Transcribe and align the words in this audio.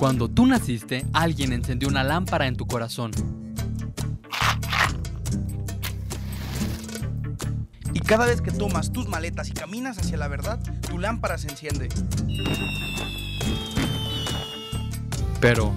Cuando 0.00 0.30
tú 0.30 0.46
naciste, 0.46 1.04
alguien 1.12 1.52
encendió 1.52 1.86
una 1.86 2.02
lámpara 2.02 2.46
en 2.46 2.56
tu 2.56 2.66
corazón. 2.66 3.10
Y 7.92 8.00
cada 8.00 8.24
vez 8.24 8.40
que 8.40 8.50
tomas 8.50 8.94
tus 8.94 9.08
maletas 9.08 9.50
y 9.50 9.52
caminas 9.52 9.98
hacia 9.98 10.16
la 10.16 10.26
verdad, 10.26 10.58
tu 10.88 10.96
lámpara 10.96 11.36
se 11.36 11.48
enciende. 11.48 11.90
Pero 15.38 15.74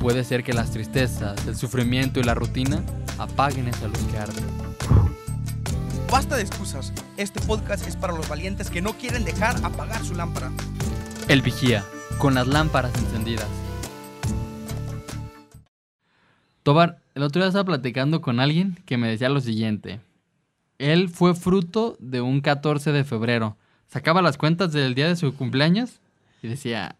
puede 0.00 0.24
ser 0.24 0.42
que 0.42 0.54
las 0.54 0.70
tristezas, 0.70 1.46
el 1.46 1.54
sufrimiento 1.54 2.20
y 2.20 2.22
la 2.22 2.32
rutina 2.32 2.82
apaguen 3.18 3.68
esa 3.68 3.86
luz 3.86 4.00
que 4.10 4.16
arde. 4.16 4.40
Basta 6.10 6.36
de 6.36 6.42
excusas. 6.42 6.94
Este 7.18 7.38
podcast 7.42 7.86
es 7.86 7.96
para 7.96 8.14
los 8.14 8.26
valientes 8.30 8.70
que 8.70 8.80
no 8.80 8.94
quieren 8.94 9.26
dejar 9.26 9.62
apagar 9.62 10.02
su 10.06 10.14
lámpara. 10.14 10.50
El 11.28 11.42
vigía, 11.42 11.84
con 12.18 12.34
las 12.34 12.48
lámparas 12.48 12.92
encendidas. 12.98 13.46
Tobar, 16.62 16.98
el 17.14 17.22
otro 17.22 17.40
día 17.40 17.48
estaba 17.48 17.64
platicando 17.64 18.20
con 18.20 18.40
alguien 18.40 18.78
que 18.84 18.98
me 18.98 19.08
decía 19.08 19.28
lo 19.28 19.40
siguiente. 19.40 20.00
Él 20.78 21.08
fue 21.08 21.34
fruto 21.34 21.96
de 22.00 22.20
un 22.20 22.40
14 22.40 22.92
de 22.92 23.04
febrero. 23.04 23.56
Sacaba 23.86 24.20
las 24.20 24.36
cuentas 24.36 24.72
del 24.72 24.94
día 24.94 25.08
de 25.08 25.16
su 25.16 25.34
cumpleaños 25.34 26.00
y 26.42 26.48
decía, 26.48 26.96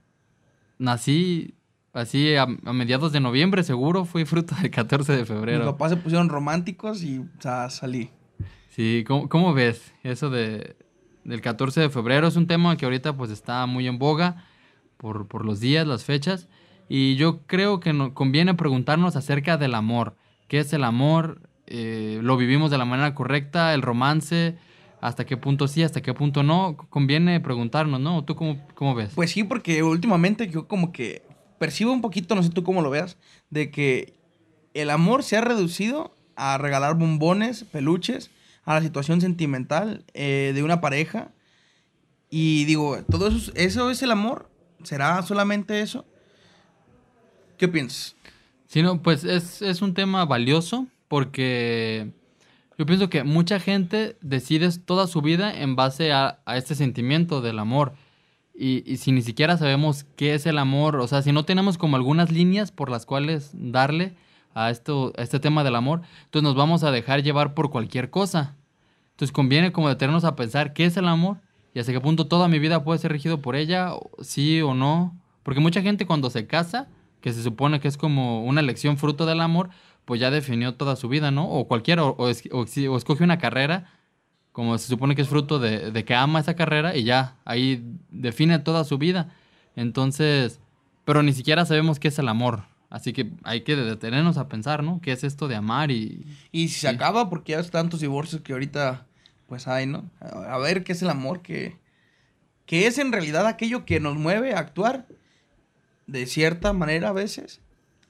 nací 0.78 1.54
así 1.92 2.34
a, 2.36 2.42
a 2.42 2.72
mediados 2.72 3.12
de 3.12 3.20
noviembre, 3.20 3.62
seguro 3.62 4.04
fui 4.04 4.24
fruto 4.24 4.54
del 4.62 4.70
14 4.70 5.12
de 5.12 5.18
Mis 5.18 5.28
febrero. 5.28 5.64
papás 5.64 5.90
se 5.90 5.96
pusieron 5.96 6.28
románticos 6.28 7.02
y 7.02 7.18
o 7.18 7.26
sea, 7.40 7.68
salí. 7.70 8.10
Sí, 8.70 9.04
¿cómo, 9.06 9.28
cómo 9.28 9.52
ves 9.52 9.92
eso 10.02 10.30
de, 10.30 10.76
del 11.24 11.40
14 11.40 11.80
de 11.80 11.90
febrero? 11.90 12.28
Es 12.28 12.36
un 12.36 12.46
tema 12.46 12.76
que 12.76 12.84
ahorita 12.86 13.14
pues 13.16 13.30
está 13.30 13.66
muy 13.66 13.86
en 13.88 13.98
boga 13.98 14.44
por, 14.98 15.26
por 15.26 15.46
los 15.46 15.60
días, 15.60 15.86
las 15.86 16.04
fechas. 16.04 16.48
Y 16.90 17.16
yo 17.16 17.40
creo 17.46 17.80
que 17.80 17.92
nos 17.94 18.12
conviene 18.12 18.54
preguntarnos 18.54 19.16
acerca 19.16 19.56
del 19.56 19.74
amor. 19.74 20.16
¿Qué 20.48 20.58
es 20.60 20.72
el 20.74 20.84
amor? 20.84 21.40
Eh, 21.66 22.20
¿Lo 22.22 22.36
vivimos 22.36 22.70
de 22.70 22.78
la 22.78 22.84
manera 22.84 23.14
correcta? 23.14 23.74
¿El 23.74 23.82
romance? 23.82 24.56
¿Hasta 25.00 25.26
qué 25.26 25.36
punto 25.36 25.68
sí? 25.68 25.82
¿Hasta 25.82 26.00
qué 26.02 26.12
punto 26.14 26.42
no? 26.42 26.76
Conviene 26.90 27.40
preguntarnos, 27.40 28.00
¿no? 28.00 28.24
¿Tú 28.24 28.34
cómo, 28.36 28.66
cómo 28.74 28.94
ves? 28.94 29.12
Pues 29.14 29.30
sí, 29.30 29.44
porque 29.44 29.82
últimamente 29.82 30.48
yo 30.48 30.66
como 30.66 30.92
que 30.92 31.22
percibo 31.58 31.92
un 31.92 32.00
poquito, 32.00 32.34
no 32.34 32.42
sé 32.42 32.50
tú 32.50 32.62
cómo 32.64 32.82
lo 32.82 32.90
veas, 32.90 33.16
de 33.50 33.70
que 33.70 34.14
el 34.74 34.90
amor 34.90 35.22
se 35.22 35.36
ha 35.36 35.40
reducido 35.40 36.14
a 36.36 36.56
regalar 36.56 36.94
bombones, 36.96 37.64
peluches, 37.64 38.30
a 38.64 38.74
la 38.74 38.80
situación 38.82 39.20
sentimental 39.20 40.04
eh, 40.14 40.52
de 40.54 40.62
una 40.62 40.80
pareja. 40.80 41.32
Y 42.30 42.64
digo, 42.64 42.98
¿todo 43.10 43.28
eso, 43.28 43.36
es- 43.36 43.52
eso 43.54 43.90
es 43.90 44.02
el 44.02 44.10
amor? 44.10 44.47
¿Será 44.82 45.22
solamente 45.22 45.80
eso? 45.80 46.04
¿Qué 47.56 47.68
piensas? 47.68 48.16
Sí, 48.66 48.82
no, 48.82 49.02
pues 49.02 49.24
es, 49.24 49.62
es 49.62 49.82
un 49.82 49.94
tema 49.94 50.24
valioso 50.24 50.86
porque 51.08 52.12
yo 52.78 52.86
pienso 52.86 53.10
que 53.10 53.24
mucha 53.24 53.58
gente 53.58 54.16
decide 54.20 54.70
toda 54.78 55.06
su 55.06 55.22
vida 55.22 55.52
en 55.52 55.74
base 55.74 56.12
a, 56.12 56.40
a 56.44 56.56
este 56.56 56.74
sentimiento 56.74 57.40
del 57.40 57.58
amor. 57.58 57.94
Y, 58.54 58.82
y 58.90 58.98
si 58.98 59.12
ni 59.12 59.22
siquiera 59.22 59.56
sabemos 59.56 60.04
qué 60.16 60.34
es 60.34 60.46
el 60.46 60.58
amor, 60.58 60.96
o 60.96 61.08
sea, 61.08 61.22
si 61.22 61.32
no 61.32 61.44
tenemos 61.44 61.78
como 61.78 61.96
algunas 61.96 62.30
líneas 62.30 62.72
por 62.72 62.90
las 62.90 63.06
cuales 63.06 63.50
darle 63.54 64.16
a, 64.54 64.70
esto, 64.70 65.12
a 65.16 65.22
este 65.22 65.40
tema 65.40 65.64
del 65.64 65.76
amor, 65.76 66.02
entonces 66.24 66.42
nos 66.42 66.56
vamos 66.56 66.82
a 66.84 66.90
dejar 66.90 67.22
llevar 67.22 67.54
por 67.54 67.70
cualquier 67.70 68.10
cosa. 68.10 68.56
Entonces 69.10 69.32
conviene 69.32 69.72
como 69.72 69.88
detenernos 69.88 70.24
a 70.24 70.36
pensar 70.36 70.72
qué 70.72 70.84
es 70.84 70.96
el 70.96 71.08
amor 71.08 71.38
y 71.74 71.80
hasta 71.80 71.92
qué 71.92 72.00
punto 72.00 72.26
toda 72.26 72.48
mi 72.48 72.58
vida 72.58 72.82
puede 72.84 72.98
ser 72.98 73.12
regido 73.12 73.40
por 73.40 73.56
ella, 73.56 73.92
sí 74.20 74.60
o 74.62 74.74
no. 74.74 75.16
Porque 75.42 75.60
mucha 75.60 75.82
gente 75.82 76.06
cuando 76.06 76.30
se 76.30 76.46
casa, 76.46 76.88
que 77.20 77.32
se 77.32 77.42
supone 77.42 77.80
que 77.80 77.88
es 77.88 77.96
como 77.96 78.44
una 78.44 78.60
elección 78.60 78.96
fruto 78.98 79.26
del 79.26 79.40
amor, 79.40 79.70
pues 80.04 80.20
ya 80.20 80.30
definió 80.30 80.74
toda 80.74 80.96
su 80.96 81.08
vida, 81.08 81.30
¿no? 81.30 81.48
O 81.50 81.68
cualquiera, 81.68 82.04
o, 82.04 82.16
o 82.16 82.28
es- 82.28 82.48
o 82.52 82.66
si- 82.66 82.86
o 82.86 82.96
escoge 82.96 83.24
una 83.24 83.38
carrera, 83.38 83.90
como 84.52 84.76
se 84.78 84.88
supone 84.88 85.14
que 85.14 85.22
es 85.22 85.28
fruto 85.28 85.58
de, 85.58 85.90
de 85.92 86.04
que 86.04 86.14
ama 86.14 86.40
esa 86.40 86.54
carrera 86.54 86.96
y 86.96 87.04
ya, 87.04 87.36
ahí 87.44 87.84
define 88.10 88.58
toda 88.58 88.84
su 88.84 88.98
vida. 88.98 89.28
Entonces, 89.76 90.60
pero 91.04 91.22
ni 91.22 91.32
siquiera 91.32 91.64
sabemos 91.64 91.98
qué 91.98 92.08
es 92.08 92.18
el 92.18 92.28
amor. 92.28 92.64
Así 92.90 93.12
que 93.12 93.30
hay 93.44 93.60
que 93.62 93.76
detenernos 93.76 94.38
a 94.38 94.48
pensar, 94.48 94.82
¿no? 94.82 95.00
¿Qué 95.02 95.12
es 95.12 95.22
esto 95.22 95.46
de 95.46 95.56
amar 95.56 95.90
y, 95.90 96.26
Y 96.52 96.68
si 96.68 96.80
se 96.80 96.88
Sí. 96.88 96.94
acaba, 96.94 97.28
porque 97.28 97.52
ya 97.52 97.60
es 97.60 97.70
tantos 97.70 98.00
divorcios 98.00 98.40
que 98.42 98.52
ahorita 98.54 99.06
pues 99.48 99.66
hay, 99.66 99.86
¿no? 99.86 100.10
A 100.20 100.58
ver 100.58 100.84
qué 100.84 100.92
es 100.92 101.02
el 101.02 101.10
amor, 101.10 101.40
que, 101.40 101.76
que 102.66 102.86
es 102.86 102.98
en 102.98 103.10
realidad 103.10 103.46
aquello 103.46 103.86
que 103.86 103.98
nos 103.98 104.16
mueve 104.16 104.52
a 104.54 104.58
actuar 104.58 105.06
de 106.06 106.26
cierta 106.26 106.72
manera 106.74 107.08
a 107.08 107.12
veces, 107.12 107.60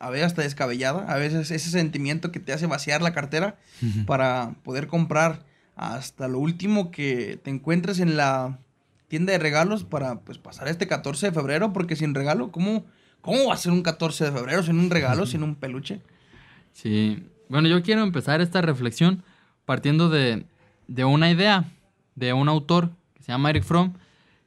a 0.01 0.11
veces 0.11 0.27
hasta 0.27 0.43
descabellada, 0.43 1.11
a 1.11 1.17
veces 1.17 1.51
ese 1.51 1.71
sentimiento 1.71 2.33
que 2.33 2.41
te 2.41 2.53
hace 2.53 2.67
vaciar 2.67 3.03
la 3.03 3.13
cartera 3.13 3.57
para 4.07 4.57
poder 4.65 4.89
comprar 4.89 5.47
hasta 5.77 6.27
lo 6.27 6.41
último 6.41 6.91
que 6.91 7.39
te 7.43 7.51
encuentres 7.51 8.01
en 8.01 8.17
la 8.17 8.59
tienda 9.07 9.33
de 9.33 9.39
regalos 9.39 9.85
para 9.85 10.21
pues 10.21 10.39
pasar 10.39 10.67
este 10.67 10.89
14 10.89 11.27
de 11.27 11.33
febrero, 11.33 11.73
porque 11.73 11.95
sin 11.95 12.15
regalo, 12.15 12.51
¿cómo, 12.51 12.85
cómo 13.21 13.47
va 13.47 13.55
a 13.55 13.59
ser 13.59 13.73
un 13.73 13.83
14 13.83 14.25
de 14.25 14.33
febrero 14.33 14.63
sin 14.65 14.79
un 14.79 14.91
regalo, 14.91 15.25
sin 15.25 15.45
un 15.45 15.55
peluche? 15.55 16.01
Sí, 16.73 17.23
bueno, 17.49 17.69
yo 17.69 17.83
quiero 17.83 18.03
empezar 18.03 18.41
esta 18.41 18.61
reflexión 18.61 19.23
partiendo 19.65 20.09
de, 20.09 20.47
de 20.89 21.05
una 21.05 21.31
idea 21.31 21.65
de 22.17 22.33
un 22.33 22.49
autor 22.49 22.91
que 23.15 23.23
se 23.23 23.31
llama 23.31 23.51
Eric 23.51 23.63
Fromm, 23.63 23.93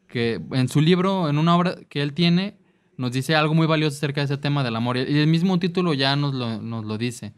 que 0.08 0.42
en 0.52 0.68
su 0.68 0.82
libro, 0.82 1.30
en 1.30 1.38
una 1.38 1.56
obra 1.56 1.76
que 1.88 2.02
él 2.02 2.14
tiene, 2.14 2.56
nos 2.98 3.14
dice 3.14 3.36
algo 3.36 3.54
muy 3.54 3.66
valioso 3.66 3.96
acerca 3.96 4.22
de 4.22 4.26
ese 4.26 4.38
tema 4.38 4.64
del 4.64 4.76
amor. 4.76 4.98
Y 4.98 5.18
el 5.18 5.28
mismo 5.28 5.58
título 5.58 5.94
ya 5.94 6.16
nos 6.16 6.34
lo, 6.34 6.62
nos 6.62 6.84
lo 6.86 6.98
dice. 6.98 7.34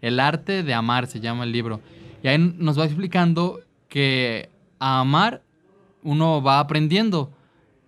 El 0.00 0.20
arte 0.20 0.62
de 0.62 0.74
amar 0.74 1.06
se 1.06 1.20
llama 1.20 1.44
el 1.44 1.52
libro. 1.52 1.80
Y 2.22 2.28
ahí 2.28 2.38
nos 2.38 2.78
va 2.78 2.84
explicando 2.84 3.60
que 3.88 4.48
a 4.78 5.00
amar 5.00 5.42
uno 6.02 6.42
va 6.42 6.60
aprendiendo. 6.60 7.32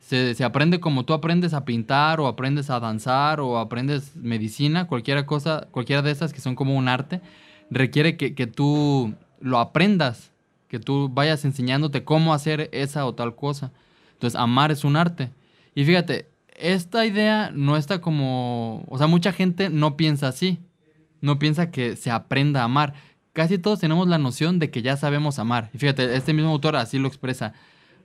Se, 0.01 0.35
se 0.35 0.45
aprende 0.45 0.81
como 0.81 1.05
tú 1.05 1.15
aprendes 1.15 1.55
a 1.55 1.65
pintar 1.65 2.21
o 2.21 2.27
aprendes 2.27 2.69
a 2.69 2.79
danzar 2.79 3.41
o 3.41 3.59
aprendes 3.59 4.15
medicina, 4.17 4.87
cualquier 4.87 5.25
cosa, 5.25 5.67
cualquiera 5.71 6.03
de 6.03 6.11
esas 6.11 6.33
que 6.33 6.41
son 6.41 6.55
como 6.55 6.77
un 6.77 6.89
arte, 6.89 7.23
requiere 7.71 8.17
que, 8.17 8.35
que 8.35 8.47
tú 8.47 9.15
lo 9.41 9.59
aprendas, 9.59 10.34
que 10.75 10.81
tú 10.81 11.09
vayas 11.09 11.45
enseñándote 11.45 12.03
cómo 12.03 12.35
hacer 12.35 12.69
esa 12.73 13.07
o 13.07 13.15
tal 13.15 13.37
cosa. 13.37 13.71
Entonces, 14.15 14.39
amar 14.41 14.73
es 14.73 14.83
un 14.83 14.97
arte. 14.97 15.31
Y 15.73 15.85
fíjate, 15.85 16.33
esta 16.49 17.07
idea 17.07 17.53
no 17.55 17.77
está 17.77 18.01
como, 18.01 18.85
o 18.89 18.99
sea, 18.99 19.07
mucha 19.07 19.33
gente 19.33 19.71
no 19.71 19.97
piensa 19.97 20.27
así, 20.27 20.59
no 21.21 21.39
piensa 21.39 21.71
que 21.71 21.95
se 21.95 22.11
aprenda 22.11 22.63
a 22.63 22.65
amar. 22.65 22.95
Casi 23.33 23.57
todos 23.57 23.79
tenemos 23.79 24.09
la 24.09 24.19
noción 24.19 24.59
de 24.59 24.73
que 24.73 24.83
ya 24.83 24.97
sabemos 24.97 25.39
amar. 25.39 25.71
Y 25.73 25.79
fíjate, 25.79 26.17
este 26.17 26.33
mismo 26.33 26.51
autor 26.51 26.75
así 26.75 26.99
lo 26.99 27.07
expresa. 27.07 27.53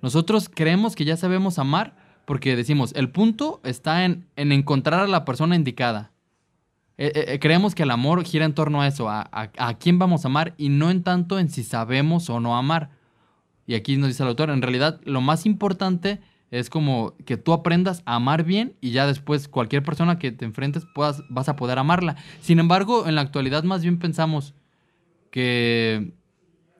Nosotros 0.03 0.47
creemos 0.47 0.95
que 0.95 1.05
ya 1.05 1.17
sabemos 1.17 1.57
amar 1.57 1.95
porque 2.25 2.55
decimos, 2.55 2.91
el 2.95 3.09
punto 3.09 3.61
está 3.63 4.05
en, 4.05 4.27
en 4.35 4.51
encontrar 4.51 4.99
a 4.99 5.07
la 5.07 5.25
persona 5.25 5.55
indicada. 5.55 6.11
Eh, 7.01 7.13
eh, 7.15 7.25
eh, 7.29 7.39
creemos 7.39 7.75
que 7.75 7.83
el 7.83 7.91
amor 7.91 8.25
gira 8.25 8.43
en 8.43 8.53
torno 8.53 8.81
a 8.81 8.87
eso, 8.87 9.07
a, 9.09 9.77
quién 9.79 9.99
vamos 9.99 10.25
a 10.25 10.27
amar 10.27 10.53
y 10.57 10.67
no 10.67 10.91
en 10.91 11.01
tanto 11.01 11.39
en 11.39 11.49
si 11.49 11.63
sabemos 11.63 12.29
o 12.29 12.41
no 12.41 12.57
amar. 12.57 12.89
Y 13.65 13.75
aquí 13.75 13.95
nos 13.95 14.09
dice 14.09 14.21
el 14.23 14.27
autor, 14.27 14.49
en 14.49 14.61
realidad 14.61 14.99
lo 15.05 15.21
más 15.21 15.45
importante 15.45 16.19
es 16.51 16.69
como 16.69 17.13
que 17.25 17.37
tú 17.37 17.53
aprendas 17.53 18.01
a 18.05 18.15
amar 18.15 18.43
bien 18.43 18.75
y 18.81 18.91
ya 18.91 19.07
después 19.07 19.47
cualquier 19.47 19.81
persona 19.81 20.19
que 20.19 20.33
te 20.33 20.43
enfrentes 20.43 20.85
puedas, 20.93 21.23
vas 21.29 21.47
a 21.47 21.55
poder 21.55 21.79
amarla. 21.79 22.17
Sin 22.41 22.59
embargo, 22.59 23.07
en 23.07 23.15
la 23.15 23.21
actualidad 23.21 23.63
más 23.63 23.81
bien 23.81 23.97
pensamos 23.97 24.53
que 25.31 26.11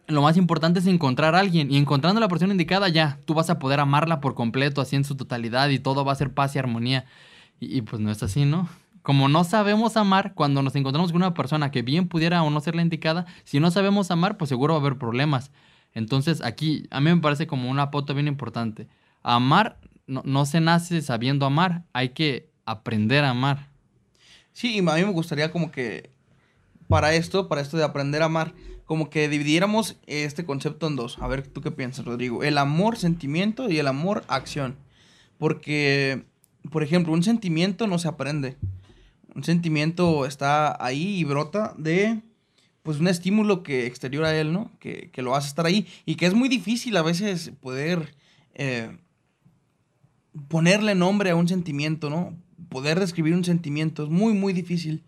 lo 0.08 0.22
más 0.22 0.35
importante 0.35 0.79
es 0.79 0.88
encontrar 0.88 1.34
a 1.34 1.40
alguien 1.40 1.72
y 1.72 1.78
encontrando 1.78 2.19
la 2.19 2.28
persona 2.28 2.52
indicada 2.52 2.90
ya, 2.90 3.19
tú 3.24 3.35
vas 3.35 3.50
a 3.50 3.58
poder 3.58 3.79
amarla 3.79 4.19
por 4.19 4.35
completo, 4.35 4.81
así 4.81 4.97
en 4.97 5.06
su 5.06 5.16
totalidad 5.16 5.69
y 5.69 5.79
todo 5.79 6.03
va 6.03 6.12
a 6.12 6.16
ser 6.16 6.34
paz 6.34 6.58
y 6.58 6.59
armonía. 6.59 7.06
Y 7.62 7.82
pues 7.84 8.02
no 8.02 8.11
es 8.11 8.22
así, 8.22 8.43
¿no? 8.43 8.67
Como 9.01 9.28
no 9.28 9.43
sabemos 9.43 9.97
amar, 9.97 10.34
cuando 10.34 10.61
nos 10.61 10.75
encontramos 10.75 11.11
con 11.11 11.22
una 11.22 11.34
persona 11.34 11.72
que 11.72 11.81
bien 11.81 12.07
pudiera 12.07 12.43
o 12.43 12.49
no 12.49 12.59
ser 12.61 12.75
la 12.75 12.81
indicada, 12.81 13.25
si 13.43 13.59
no 13.59 13.72
sabemos 13.72 14.11
amar, 14.11 14.37
pues 14.37 14.49
seguro 14.49 14.73
va 14.73 14.79
a 14.79 14.81
haber 14.81 14.97
problemas. 14.97 15.51
Entonces 15.93 16.41
aquí 16.43 16.87
a 16.91 16.99
mí 16.99 17.13
me 17.13 17.22
parece 17.22 17.47
como 17.47 17.69
una 17.69 17.91
pauta 17.91 18.13
bien 18.13 18.28
importante. 18.28 18.87
Amar 19.23 19.79
no, 20.07 20.22
no 20.25 20.46
se 20.46 20.59
nace 20.59 21.01
sabiendo 21.01 21.46
amar, 21.46 21.84
hay 21.93 22.09
que 22.09 22.49
aprender 22.66 23.23
a 23.23 23.31
amar. 23.31 23.69
Sí, 24.53 24.75
y 24.75 24.79
a 24.79 24.81
mí 24.81 25.05
me 25.05 25.11
gustaría 25.11 25.52
como 25.52 25.72
que 25.72 26.09
para 26.87 27.13
esto, 27.13 27.47
para 27.47 27.61
esto 27.61 27.78
de 27.78 27.84
aprender 27.84 28.22
a 28.22 28.25
amar, 28.25 28.53
como 28.85 29.11
que 29.11 29.29
dividiéramos 29.29 29.97
este 30.07 30.45
concepto 30.45 30.87
en 30.87 30.95
dos. 30.95 31.19
A 31.19 31.28
ver, 31.28 31.47
¿tú 31.47 31.61
qué 31.61 31.69
piensas, 31.69 32.05
Rodrigo? 32.05 32.43
El 32.43 32.57
amor, 32.57 32.97
sentimiento 32.97 33.69
y 33.69 33.78
el 33.78 33.87
amor, 33.87 34.23
acción. 34.28 34.75
Porque, 35.37 36.25
por 36.72 36.81
ejemplo, 36.81 37.13
un 37.13 37.22
sentimiento 37.22 37.85
no 37.85 37.99
se 37.99 38.07
aprende. 38.07 38.57
Un 39.40 39.46
sentimiento 39.46 40.26
está 40.26 40.76
ahí 40.84 41.20
y 41.20 41.24
brota 41.24 41.74
de, 41.78 42.20
pues, 42.84 43.00
un 43.00 43.08
estímulo 43.08 43.64
que 43.64 43.86
exterior 43.86 44.26
a 44.26 44.38
él, 44.38 44.52
¿no? 44.52 44.70
Que, 44.80 45.12
que 45.14 45.22
lo 45.22 45.34
hace 45.34 45.47
estar 45.47 45.66
ahí 45.66 45.88
y 46.06 46.16
que 46.16 46.26
es 46.26 46.34
muy 46.34 46.50
difícil 46.50 46.97
a 46.97 47.03
veces 47.03 47.53
poder 47.62 48.18
eh, 48.53 48.97
ponerle 50.50 50.94
nombre 50.94 51.30
a 51.30 51.38
un 51.38 51.47
sentimiento, 51.47 52.09
¿no? 52.09 52.36
poder 52.68 53.00
describir 53.00 53.34
un 53.34 53.46
sentimiento. 53.46 54.03
Es 54.03 54.09
muy, 54.09 54.34
muy 54.34 54.52
difícil. 54.52 55.06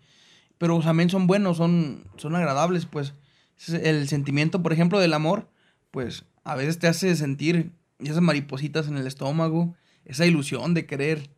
Pero 0.56 0.80
también 0.80 1.10
son 1.10 1.26
buenos, 1.26 1.58
son, 1.58 2.04
son 2.16 2.34
agradables, 2.34 2.86
pues. 2.86 3.12
El 3.68 4.08
sentimiento, 4.08 4.62
por 4.62 4.72
ejemplo, 4.72 4.98
del 4.98 5.12
amor, 5.12 5.50
pues 5.90 6.24
a 6.42 6.54
veces 6.54 6.78
te 6.78 6.86
hace 6.86 7.14
sentir 7.16 7.72
esas 7.98 8.22
maripositas 8.22 8.88
en 8.88 8.96
el 8.96 9.06
estómago, 9.06 9.74
esa 10.06 10.24
ilusión 10.24 10.72
de 10.72 10.86
querer, 10.86 11.28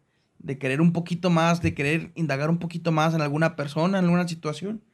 de 0.45 0.59
querer 0.59 0.83
un 0.83 0.93
poquito 0.93 1.31
más, 1.31 1.63
de 1.63 1.75
querer 1.75 2.13
indagar 2.15 2.51
un 2.51 2.59
poquito 2.59 2.93
más 2.93 3.15
en 3.15 3.23
alguna 3.23 3.57
persona, 3.57 3.99
en 3.99 4.05
alguna 4.05 4.29
situación. 4.29 4.85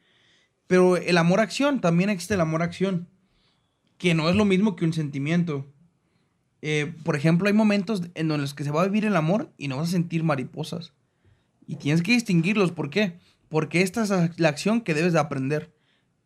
Pero 0.65 0.95
el 0.95 1.17
amor-acción, 1.17 1.81
también 1.81 2.09
existe 2.09 2.35
el 2.35 2.41
amor-acción, 2.41 3.09
que 3.97 4.13
no 4.13 4.29
es 4.29 4.35
lo 4.37 4.45
mismo 4.45 4.77
que 4.77 4.85
un 4.85 4.93
sentimiento. 4.93 5.69
Eh, 6.61 6.93
por 7.03 7.17
ejemplo, 7.17 7.47
hay 7.47 7.53
momentos 7.53 8.01
en 8.15 8.29
los 8.29 8.53
que 8.53 8.63
se 8.63 8.71
va 8.71 8.81
a 8.81 8.85
vivir 8.85 9.03
el 9.03 9.17
amor 9.17 9.51
y 9.57 9.67
no 9.67 9.75
vas 9.75 9.89
a 9.89 9.91
sentir 9.91 10.23
mariposas. 10.23 10.93
Y 11.67 11.75
tienes 11.75 12.01
que 12.01 12.13
distinguirlos. 12.13 12.71
¿Por 12.71 12.89
qué? 12.89 13.19
Porque 13.49 13.81
esta 13.81 14.03
es 14.03 14.39
la 14.39 14.49
acción 14.49 14.79
que 14.79 14.93
debes 14.93 15.11
de 15.11 15.19
aprender 15.19 15.75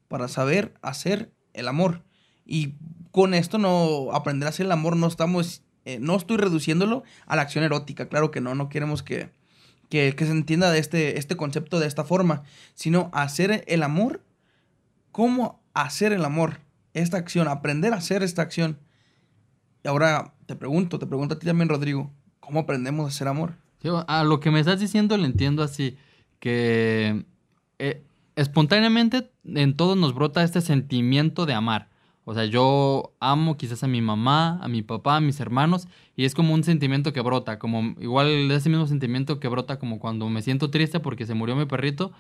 para 0.08 0.28
saber 0.28 0.76
hacer 0.84 1.34
el 1.54 1.68
amor. 1.68 2.04
Y 2.46 2.76
con 3.10 3.34
esto 3.34 3.58
no 3.58 4.12
aprender 4.14 4.46
a 4.46 4.52
hacer 4.52 4.68
el 4.68 4.72
amor, 4.72 4.96
no 4.96 5.08
estamos, 5.08 5.64
eh, 5.86 6.00
no 6.00 6.16
estoy 6.16 6.38
reduciéndolo 6.38 7.04
a 7.28 7.36
la 7.36 7.44
acción 7.44 7.64
erótica. 7.64 8.10
Claro 8.10 8.32
que 8.32 8.42
no, 8.42 8.56
no 8.56 8.70
queremos 8.70 9.04
que, 9.04 9.30
que, 9.90 10.14
se 10.18 10.32
entienda 10.32 10.72
de 10.72 10.80
este, 10.80 11.18
este 11.20 11.38
concepto 11.38 11.80
de 11.80 11.88
esta 11.88 12.04
forma, 12.04 12.44
sino 12.74 13.10
hacer 13.14 13.64
el 13.68 13.84
amor. 13.84 14.22
¿Cómo 15.12 15.62
hacer 15.74 16.12
el 16.12 16.26
amor? 16.26 16.60
Esta 16.94 17.18
acción, 17.18 17.48
aprender 17.48 17.94
a 17.94 17.98
hacer 17.98 18.24
esta 18.24 18.42
acción. 18.42 18.80
Y 19.84 19.88
ahora 19.88 20.34
te 20.48 20.56
pregunto, 20.56 20.98
te 20.98 21.06
pregunto 21.06 21.36
a 21.36 21.40
ti 21.40 21.46
también, 21.46 21.70
Rodrigo, 21.70 22.12
¿cómo 22.40 22.62
aprendemos 22.62 23.06
a 23.06 23.10
hacer 23.10 23.28
amor? 23.28 23.54
a 24.08 24.24
lo 24.24 24.40
que 24.40 24.50
me 24.50 24.60
estás 24.60 24.80
diciendo 24.80 25.16
lo 25.16 25.26
entiendo 25.26 25.62
así, 25.62 25.96
que 26.40 27.24
eh, 27.78 28.04
espontáneamente 28.36 29.30
en 29.44 29.76
todos 29.76 29.96
nos 29.96 30.16
brota 30.16 30.44
este 30.44 30.62
sentimiento 30.62 31.46
de 31.46 31.54
amar. 31.54 31.90
O 32.28 32.34
sea, 32.34 32.46
yo 32.46 33.14
amo 33.20 33.56
quizás 33.56 33.84
a 33.84 33.88
mi 33.88 34.02
mamá, 34.02 34.60
a 34.62 34.68
mi 34.68 34.82
papá, 34.82 35.18
a 35.18 35.22
mis 35.22 35.40
hermanos, 35.40 35.88
y 36.16 36.26
es 36.26 36.34
como 36.34 36.56
un 36.56 36.64
sentimiento 36.64 37.14
que 37.14 37.22
brota, 37.22 37.60
como 37.60 37.96
igual 38.00 38.52
ese 38.52 38.70
mismo 38.70 38.88
sentimiento 38.88 39.40
que 39.40 39.48
brota 39.48 39.78
como 39.78 40.00
cuando 40.00 40.28
me 40.30 40.42
siento 40.42 40.72
triste 40.72 41.00
porque 41.00 41.28
se 41.28 41.36
murió 41.36 41.56
mi 41.56 41.66
perrito, 41.66 42.12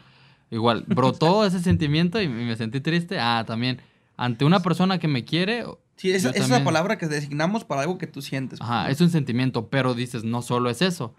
igual, 0.51 0.85
brotó 0.87 1.43
ese 1.45 1.59
sentimiento 1.59 2.21
y 2.21 2.27
me 2.27 2.55
sentí 2.55 2.81
triste, 2.81 3.19
ah, 3.19 3.43
también, 3.47 3.81
ante 4.15 4.45
una 4.45 4.61
persona 4.61 4.99
que 4.99 5.07
me 5.07 5.25
quiere, 5.25 5.65
Sí, 5.97 6.11
esa, 6.11 6.31
es 6.31 6.49
la 6.49 6.63
palabra 6.63 6.97
que 6.97 7.07
designamos 7.07 7.63
para 7.63 7.81
algo 7.81 7.97
que 7.97 8.05
tú 8.05 8.21
sientes. 8.21 8.59
Ajá, 8.61 8.89
es 8.89 8.99
un 8.99 9.09
sentimiento, 9.09 9.69
pero 9.69 9.93
dices, 9.93 10.25
no 10.25 10.41
solo 10.41 10.69
es 10.69 10.81
eso, 10.81 11.15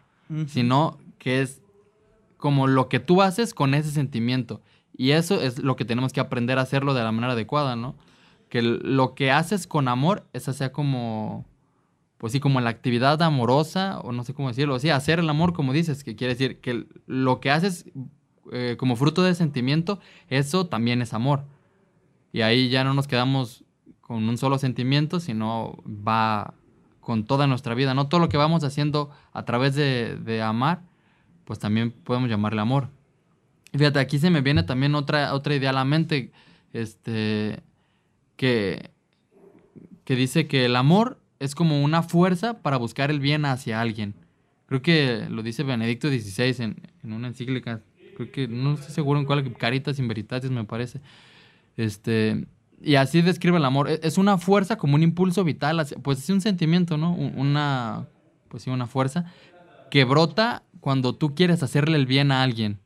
sino 0.49 0.99
que 1.19 1.41
es 1.41 1.62
como 2.37 2.67
lo 2.67 2.88
que 2.88 3.00
tú 3.00 3.23
haces 3.23 3.55
con 3.55 3.73
ese 3.73 3.91
sentimiento. 3.91 4.61
Y 4.94 5.12
eso 5.12 5.41
es 5.41 5.59
lo 5.59 5.77
que 5.77 5.87
tenemos 5.87 6.12
que 6.12 6.21
aprender 6.21 6.59
a 6.59 6.62
hacerlo 6.62 6.93
de 6.93 7.03
la 7.03 7.11
manera 7.11 7.33
adecuada, 7.33 7.75
¿no? 7.75 7.97
Que 8.48 8.62
lo 8.62 9.14
que 9.14 9.31
haces 9.31 9.66
con 9.66 9.88
amor, 9.88 10.26
esa 10.32 10.52
sea 10.52 10.72
como, 10.72 11.44
pues 12.19 12.32
sí, 12.32 12.40
como 12.40 12.60
la 12.60 12.70
actividad 12.70 13.20
amorosa, 13.22 14.00
o 14.00 14.12
no 14.12 14.25
sé 14.25 14.34
cómo 14.34 14.48
decirlo, 14.48 14.78
sí, 14.78 14.90
hacer 14.90 15.19
el 15.19 15.28
amor, 15.28 15.52
como 15.52 15.72
dices, 15.72 16.04
que 16.04 16.16
quiere 16.16 16.34
decir 16.34 16.60
que 16.60 16.87
lo 17.06 17.40
que 17.40 17.50
haces 17.50 17.87
eh, 18.52 18.76
como 18.78 18.96
fruto 18.96 19.22
de 19.22 19.34
sentimiento, 19.34 19.98
eso 20.28 20.66
también 20.66 21.02
es 21.02 21.12
amor. 21.12 21.44
Y 22.32 22.43
ahí 22.43 22.69
ya 22.69 22.84
no 22.84 22.94
nos 22.94 23.06
quedamos 23.06 23.64
con 24.00 24.28
un 24.28 24.38
solo 24.38 24.58
sentimiento, 24.58 25.19
sino 25.19 25.82
va 25.87 26.54
con 27.00 27.25
toda 27.25 27.46
nuestra 27.46 27.75
vida, 27.75 27.94
¿no? 27.94 28.08
Todo 28.08 28.20
lo 28.20 28.28
que 28.28 28.37
vamos 28.37 28.62
haciendo 28.64 29.10
a 29.32 29.44
través 29.44 29.75
de, 29.75 30.42
amar, 30.42 30.82
pues 31.44 31.58
también 31.58 31.90
podemos 31.90 32.28
llamarle 32.28 32.60
amor. 32.60 32.90
fíjate, 33.72 33.99
aquí 33.99 34.19
se 34.19 34.31
me 34.31 34.40
viene 34.40 34.62
también 34.62 34.94
otra, 34.94 35.34
otra 35.34 35.54
idea 35.54 35.70
a 35.70 35.72
la 35.72 35.84
mente, 35.84 36.32
este, 36.72 37.62
que, 38.37 38.91
que 40.05 40.17
dice 40.17 40.47
que 40.47 40.65
el 40.65 40.77
amor 40.77 41.19
es 41.38 41.55
como 41.55 41.83
una 41.83 42.03
fuerza 42.03 42.62
para 42.62 42.77
buscar 42.77 43.11
el 43.11 43.21
bien 43.21 43.44
hacia 43.44 43.81
alguien. 43.81 44.15
Creo 44.67 44.83
que 44.83 45.27
lo 45.31 45.43
dice 45.43 45.62
Benedicto 45.62 46.09
XVI 46.09 46.62
en, 46.62 46.77
en 47.03 47.12
una 47.12 47.29
encíclica, 47.29 47.83
creo 48.17 48.33
que 48.33 48.49
no 48.49 48.75
estoy 48.75 48.93
seguro 48.93 49.21
en 49.21 49.27
cuál, 49.27 49.53
Caritas 49.55 49.99
in 49.99 50.09
Veritatis 50.09 50.50
me 50.50 50.65
parece. 50.65 51.00
Este, 51.77 52.47
y 52.83 52.97
así 52.97 53.23
describe 53.23 53.59
el 53.59 53.65
amor. 53.65 53.88
E, 53.88 54.00
es 54.03 54.19
una 54.19 54.38
fuerza 54.38 54.77
como 54.77 54.94
un 54.94 55.03
impulso 55.03 55.44
vital, 55.44 55.87
pues 56.03 56.19
es 56.19 56.31
un 56.31 56.41
sentimiento, 56.41 56.97
¿no? 56.97 57.12
Una, 57.15 58.09
pues 58.49 58.65
sí, 58.65 58.71
una 58.71 58.87
fuerza 58.87 59.33
que 59.91 60.05
brota 60.05 60.62
cuando 60.81 61.15
tú 61.15 61.35
quieres 61.35 61.62
hacerle 61.62 61.97
el 61.97 62.06
bien 62.06 62.33
a 62.33 62.43
alguien. 62.43 62.81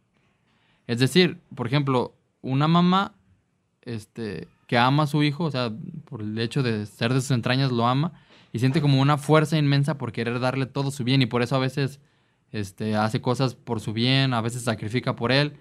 Es 0.87 0.99
decir, 0.99 1.39
por 1.55 1.67
ejemplo, 1.67 2.15
una 2.43 2.69
mamá 2.69 3.15
este, 3.83 4.49
que 4.71 4.79
ama 4.79 5.03
a 5.03 5.07
su 5.09 5.25
hijo, 5.25 5.43
o 5.43 5.51
sea, 5.51 5.73
por 6.05 6.23
el 6.23 6.39
hecho 6.39 6.63
de 6.63 6.87
ser 6.87 7.13
de 7.13 7.21
sus 7.21 7.33
entrañas 7.33 7.73
lo 7.73 7.89
ama, 7.89 8.13
y 8.53 8.61
siente 8.61 8.81
como 8.81 9.01
una 9.01 9.19
fuerza 9.19 9.59
inmensa 9.59 9.99
por 9.99 10.13
querer 10.13 10.39
darle 10.39 10.67
todo 10.67 10.93
su 10.93 11.03
bien, 11.03 11.23
y 11.23 11.27
por 11.27 11.43
eso 11.43 11.57
a 11.57 11.59
veces 11.59 11.99
este, 12.53 12.95
hace 12.95 13.21
cosas 13.21 13.57
por 13.57 13.81
su 13.81 13.93
bien, 13.93 14.33
a 14.33 14.41
veces 14.41 14.63
sacrifica 14.63 15.17
por 15.17 15.33
él 15.33 15.57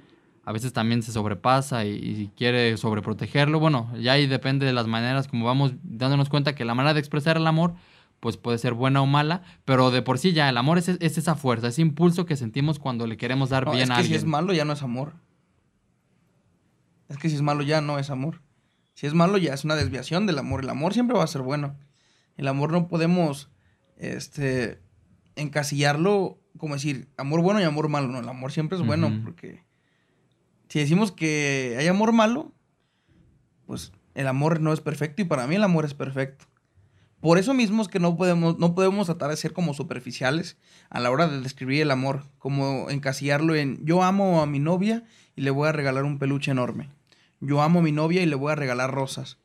a 0.46 0.52
veces 0.52 0.74
también 0.74 1.04
se 1.04 1.12
sobrepasa 1.12 1.86
y, 1.86 2.32
quiere 2.36 2.78
sobreprotegerlo. 2.78 3.60
Bueno, 3.60 3.92
ya 4.00 4.14
ahí 4.14 4.26
depende 4.26 4.66
de 4.66 4.74
las 4.74 4.88
maneras 4.88 5.28
como 5.28 5.46
vamos 5.46 5.74
dándonos 5.84 6.30
cuenta 6.30 6.56
que 6.56 6.66
la 6.66 6.74
manera 6.74 6.94
de 6.94 7.00
expresar 7.00 7.38
el 7.38 7.46
amor 7.46 7.76
pues 8.20 8.38
puede 8.38 8.58
ser 8.58 8.74
buena 8.74 9.02
o 9.02 9.06
mala, 9.06 9.44
pero 9.64 9.92
de 9.92 10.02
por 10.02 10.18
sí 10.18 10.34
ya 10.34 10.50
el 10.50 10.58
amor 10.58 10.78
es, 10.78 10.88
esa 10.88 11.36
fuerza, 11.36 11.68
ese 11.68 11.82
impulso 11.82 12.26
que 12.26 12.36
sentimos 12.36 12.80
cuando 12.80 13.06
le 13.06 13.16
queremos 13.16 13.50
dar 13.50 13.70
bien 13.70 13.92
a 13.92 13.98
alguien. 13.98 14.12
Si 14.12 14.16
es 14.16 14.26
malo 14.26 14.54
ya 14.54 14.66
no 14.66 14.74
es 14.74 14.82
amor. 14.82 15.14
Es 17.10 17.18
que 17.18 17.30
si 17.30 17.36
es 17.36 17.42
malo 17.42 17.62
ya 17.62 17.82
no 17.82 18.00
es 18.00 18.10
amor. 18.10 18.42
Si 19.00 19.07
es 19.07 19.13
malo 19.13 19.38
ya 19.38 19.54
es 19.54 19.63
una 19.63 19.78
desviación 19.78 20.28
del 20.28 20.40
amor. 20.40 20.62
El 20.62 20.69
amor 20.69 20.94
siempre 20.94 21.18
va 21.18 21.24
a 21.24 21.28
ser 21.28 21.42
bueno. 21.42 21.78
El 22.36 22.50
amor 22.50 22.74
no 22.74 22.90
podemos 22.90 23.50
este 23.96 24.81
encasillarlo 25.38 26.38
como 26.57 26.74
decir 26.74 27.07
amor 27.16 27.42
bueno 27.42 27.62
y 27.62 27.63
amor 27.63 27.88
malo. 27.88 28.10
No, 28.10 28.19
el 28.19 28.28
amor 28.28 28.51
siempre 28.51 28.78
es 28.78 28.86
bueno 28.86 29.22
porque 29.24 29.63
si 30.68 30.80
decimos 30.80 31.13
que 31.13 31.78
hay 31.80 31.88
amor 31.88 32.12
malo, 32.12 32.51
pues 33.68 33.94
el 34.16 34.28
amor 34.28 34.60
no 34.60 34.74
es 34.74 34.81
perfecto 34.81 35.22
y 35.22 35.25
para 35.25 35.48
mí 35.48 35.56
el 35.56 35.63
amor 35.63 35.86
es 35.86 35.94
perfecto. 35.94 36.44
Por 37.22 37.38
eso 37.38 37.54
mismo 37.54 37.81
es 37.81 37.88
que 37.88 38.02
no 38.02 38.18
podemos, 38.18 38.60
no 38.60 38.75
podemos 38.75 39.06
tratar 39.06 39.30
de 39.30 39.38
ser 39.38 39.54
como 39.54 39.74
superficiales 39.74 40.57
a 40.90 41.00
la 41.00 41.10
hora 41.10 41.30
de 41.30 41.40
describir 41.40 41.84
el 41.84 41.92
amor, 41.92 42.25
como 42.38 42.90
encasillarlo 42.90 43.56
en 43.56 43.80
yo 43.86 44.04
amo 44.04 44.42
a 44.42 44.45
mi 44.45 44.59
novia 44.59 45.06
y 45.38 45.42
le 45.44 45.52
voy 45.52 45.69
a 45.69 45.71
regalar 45.71 46.04
un 46.04 46.19
peluche 46.19 46.52
enorme. 46.52 46.99
Yo 47.42 47.62
amo 47.62 47.80
a 47.80 47.84
mi 47.84 47.92
novia 47.92 48.22
y 48.22 48.26
le 48.26 48.36
voy 48.36 48.52
a 48.52 48.56
regalar 48.56 48.92
rosas. 48.92 49.38